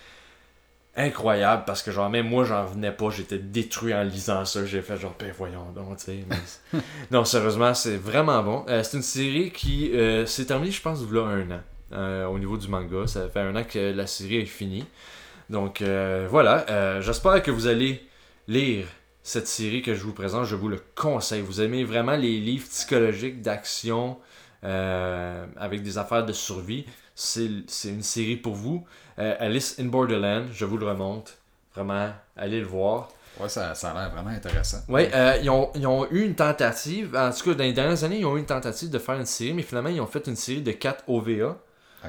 Incroyable, 0.95 1.63
parce 1.67 1.83
que, 1.83 1.91
genre, 1.91 2.11
même 2.11 2.29
moi, 2.29 2.45
j'en 2.45 2.65
revenais 2.67 2.93
pas. 2.93 3.09
J'étais 3.09 3.39
détruit 3.39 3.95
en 3.95 4.03
lisant 4.03 4.45
ça. 4.45 4.67
J'ai 4.67 4.83
fait, 4.83 4.99
genre, 4.99 5.15
ben 5.19 5.33
voyons 5.37 5.71
donc, 5.75 5.97
tu 5.97 6.05
sais. 6.05 6.25
mais- 6.29 6.81
non, 7.11 7.25
sérieusement, 7.25 7.73
c'est 7.73 7.97
vraiment 7.97 8.43
bon. 8.43 8.67
Euh, 8.69 8.83
c'est 8.83 8.99
une 8.99 9.03
série 9.03 9.51
qui 9.53 9.91
euh, 9.95 10.27
s'est 10.27 10.45
terminée, 10.45 10.71
je 10.71 10.83
pense, 10.83 11.01
a 11.01 11.19
un 11.19 11.51
an. 11.51 11.61
euh, 11.93 12.27
au 12.27 12.39
niveau 12.39 12.59
du 12.59 12.69
manga. 12.69 13.07
Ça 13.07 13.27
fait 13.31 13.41
un 13.41 13.57
an 13.57 13.65
que 13.65 13.79
la 13.93 14.07
série 14.07 14.37
est 14.39 14.45
finie. 14.47 14.85
Donc 15.49 15.83
voilà, 15.83 17.01
j'espère 17.01 17.43
que 17.43 17.51
vous 17.51 17.67
allez 17.67 18.07
lire 18.49 18.87
cette 19.23 19.47
série 19.49 19.83
que 19.83 19.95
je 19.95 20.03
vous 20.03 20.13
présente. 20.13 20.45
Je 20.47 20.57
vous 20.57 20.69
le 20.69 20.81
conseille. 20.95 21.41
Vous 21.43 21.61
aimez 21.61 21.85
vraiment 21.85 22.17
les 22.17 22.39
livres 22.39 22.67
psychologiques 22.69 23.41
d'action 23.43 24.19
avec 24.63 25.83
des 25.83 25.99
affaires 25.99 26.25
de 26.25 26.33
survie. 26.33 26.87
C'est 27.15 27.89
une 27.89 28.03
série 28.03 28.37
pour 28.37 28.55
vous. 28.55 28.85
Euh, 29.19 29.35
Alice 29.39 29.77
in 29.79 29.85
Borderland, 29.87 30.47
je 30.53 30.65
vous 30.65 30.79
le 30.79 30.87
remonte. 30.87 31.37
Vraiment, 31.75 32.11
allez 32.37 32.61
le 32.61 32.67
voir. 32.67 33.09
Ouais, 33.41 33.49
ça, 33.49 33.75
ça 33.75 33.93
a 33.93 33.95
l'air 33.95 34.11
vraiment 34.11 34.31
intéressant. 34.31 34.79
Ouais, 34.89 35.11
euh, 35.15 35.39
ils, 35.43 35.49
ont, 35.51 35.71
ils 35.75 35.87
ont 35.87 36.07
eu 36.11 36.25
une 36.25 36.35
tentative, 36.35 37.17
en 37.17 37.31
tout 37.31 37.45
cas 37.45 37.55
dans 37.55 37.65
les 37.65 37.73
dernières 37.73 38.05
années, 38.05 38.19
ils 38.19 38.27
ont 38.27 38.37
eu 38.37 38.41
une 38.41 38.47
tentative 38.47 38.91
de 38.91 38.99
faire 38.99 39.15
une 39.15 39.25
série, 39.27 39.55
mais 39.55 39.63
finalement 39.63 39.89
ils 39.89 40.01
ont 40.01 40.07
fait 40.07 40.27
une 40.27 40.37
série 40.37 40.61
de 40.63 40.73
4 40.73 41.05
OVA. 41.09 41.57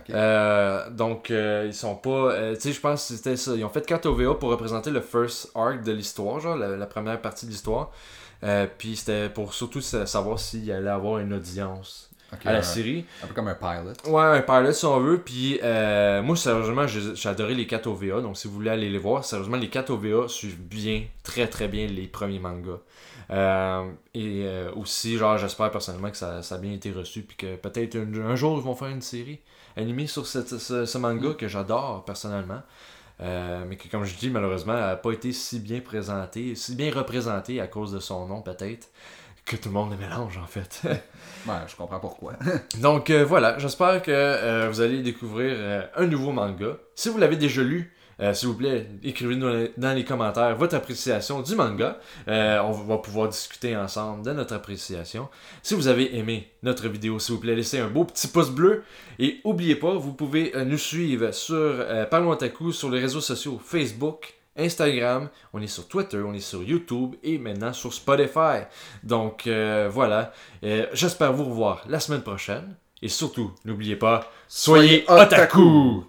Euh, 0.09 0.89
donc, 0.89 1.29
euh, 1.31 1.65
ils 1.67 1.73
sont 1.73 1.95
pas. 1.95 2.53
tu 2.55 2.61
sais, 2.61 2.71
je 2.71 2.79
pense 2.81 3.07
que 3.07 3.13
c'était 3.15 3.37
ça. 3.37 3.53
Ils 3.55 3.63
ont 3.63 3.69
fait 3.69 3.85
4 3.85 4.05
OVA 4.07 4.33
pour 4.35 4.49
représenter 4.49 4.89
le 4.89 5.01
first 5.01 5.51
arc 5.55 5.83
de 5.83 5.91
l'histoire, 5.91 6.39
genre 6.39 6.55
la, 6.57 6.75
la 6.75 6.85
première 6.87 7.21
partie 7.21 7.45
de 7.45 7.51
l'histoire. 7.51 7.91
Puis 8.77 8.97
c'était 8.97 9.29
pour 9.29 9.53
surtout 9.53 9.79
sa- 9.81 10.05
savoir 10.05 10.39
s'il 10.39 10.69
allait 10.71 10.89
avoir 10.89 11.19
une 11.19 11.31
audience 11.33 12.09
À 12.45 12.51
la 12.53 12.59
un, 12.59 12.61
série. 12.61 13.05
un 13.23 13.27
peu 13.27 13.33
comme 13.33 13.47
un 13.47 13.55
pilot. 13.55 14.11
Ouais, 14.11 14.23
un 14.23 14.41
pilot 14.41 14.71
si 14.73 14.85
on 14.85 14.99
veut. 14.99 15.19
Puis 15.19 15.59
euh, 15.63 16.21
moi, 16.21 16.35
sérieusement, 16.35 16.85
j'ai 16.87 17.29
adoré 17.29 17.53
les 17.55 17.67
4 17.67 17.87
OVA. 17.87 18.21
Donc, 18.21 18.37
si 18.37 18.47
vous 18.47 18.53
voulez 18.55 18.69
aller 18.69 18.89
les 18.89 18.97
voir, 18.97 19.23
sérieusement, 19.25 19.57
les 19.57 19.69
4 19.69 19.89
OVA 19.91 20.27
suivent 20.27 20.61
bien, 20.61 21.03
très 21.23 21.47
très 21.47 21.67
bien 21.67 21.87
les 21.87 22.07
premiers 22.07 22.39
mangas. 22.39 22.79
Euh, 23.31 23.85
et 24.13 24.43
euh, 24.45 24.71
aussi, 24.75 25.17
genre, 25.17 25.37
j'espère 25.37 25.71
personnellement 25.71 26.11
que 26.11 26.17
ça, 26.17 26.41
ça 26.41 26.55
a 26.55 26.57
bien 26.57 26.73
été 26.73 26.91
reçu. 26.91 27.21
Puis 27.21 27.37
que 27.37 27.55
peut-être 27.55 27.95
un, 27.95 28.13
un 28.25 28.35
jour, 28.35 28.57
ils 28.57 28.63
vont 28.63 28.75
faire 28.75 28.89
une 28.89 29.01
série 29.01 29.39
animée 29.75 30.07
sur 30.07 30.27
cette- 30.27 30.57
ce, 30.59 30.85
ce 30.85 30.97
manga 30.97 31.33
que 31.33 31.47
j'adore 31.47 32.03
personnellement. 32.05 32.61
Euh, 33.21 33.63
mais 33.67 33.75
que, 33.77 33.87
comme 33.87 34.03
je 34.03 34.15
dis, 34.15 34.29
malheureusement, 34.29 34.73
n'a 34.73 34.95
pas 34.95 35.11
été 35.11 35.31
si 35.31 35.59
bien 35.59 35.79
présenté, 35.79 36.55
si 36.55 36.75
bien 36.75 36.91
représenté 36.93 37.61
à 37.61 37.67
cause 37.67 37.91
de 37.93 37.99
son 37.99 38.27
nom, 38.27 38.41
peut-être, 38.41 38.89
que 39.45 39.55
tout 39.55 39.69
le 39.69 39.73
monde 39.73 39.91
le 39.91 39.97
mélange 39.97 40.37
en 40.37 40.47
fait. 40.47 40.81
Ouais, 41.45 41.55
je 41.67 41.75
comprends 41.75 41.99
pourquoi. 41.99 42.35
Donc 42.81 43.09
euh, 43.09 43.25
voilà, 43.25 43.59
j'espère 43.59 44.01
que 44.01 44.11
euh, 44.11 44.69
vous 44.69 44.79
allez 44.79 45.01
découvrir 45.01 45.51
euh, 45.57 45.85
un 45.97 46.07
nouveau 46.07 46.31
manga. 46.31 46.77
Si 46.95 47.09
vous 47.09 47.17
l'avez 47.17 47.35
déjà 47.35 47.61
lu, 47.61 47.91
S'il 48.33 48.47
vous 48.47 48.55
plaît, 48.55 48.87
écrivez-nous 49.03 49.67
dans 49.75 49.93
les 49.93 50.05
commentaires 50.05 50.55
votre 50.55 50.75
appréciation 50.75 51.41
du 51.41 51.55
manga. 51.55 51.99
On 52.27 52.71
va 52.71 52.97
pouvoir 52.99 53.27
discuter 53.27 53.75
ensemble 53.75 54.23
de 54.23 54.31
notre 54.31 54.55
appréciation. 54.55 55.27
Si 55.63 55.73
vous 55.73 55.89
avez 55.89 56.15
aimé 56.17 56.49
notre 56.61 56.87
vidéo, 56.87 57.19
s'il 57.19 57.35
vous 57.35 57.41
plaît, 57.41 57.55
laissez 57.55 57.79
un 57.79 57.89
beau 57.89 58.05
petit 58.05 58.29
pouce 58.29 58.51
bleu. 58.51 58.83
Et 59.19 59.41
n'oubliez 59.43 59.75
pas, 59.75 59.95
vous 59.95 60.13
pouvez 60.13 60.53
nous 60.65 60.77
suivre 60.77 61.31
sur 61.33 61.85
Parlons 62.09 62.29
Otaku 62.29 62.71
sur 62.71 62.89
les 62.89 63.01
réseaux 63.01 63.19
sociaux 63.19 63.59
Facebook, 63.61 64.33
Instagram, 64.57 65.29
on 65.53 65.61
est 65.61 65.67
sur 65.67 65.87
Twitter, 65.87 66.21
on 66.25 66.33
est 66.33 66.39
sur 66.39 66.61
YouTube 66.63 67.15
et 67.23 67.37
maintenant 67.37 67.73
sur 67.73 67.93
Spotify. 67.93 68.65
Donc 69.03 69.47
euh, 69.47 69.89
voilà, 69.91 70.31
Euh, 70.63 70.87
j'espère 70.93 71.33
vous 71.33 71.45
revoir 71.45 71.83
la 71.87 71.99
semaine 71.99 72.21
prochaine. 72.21 72.75
Et 73.01 73.09
surtout, 73.09 73.51
n'oubliez 73.65 73.97
pas, 73.97 74.31
soyez 74.47 75.03
otaku! 75.09 76.05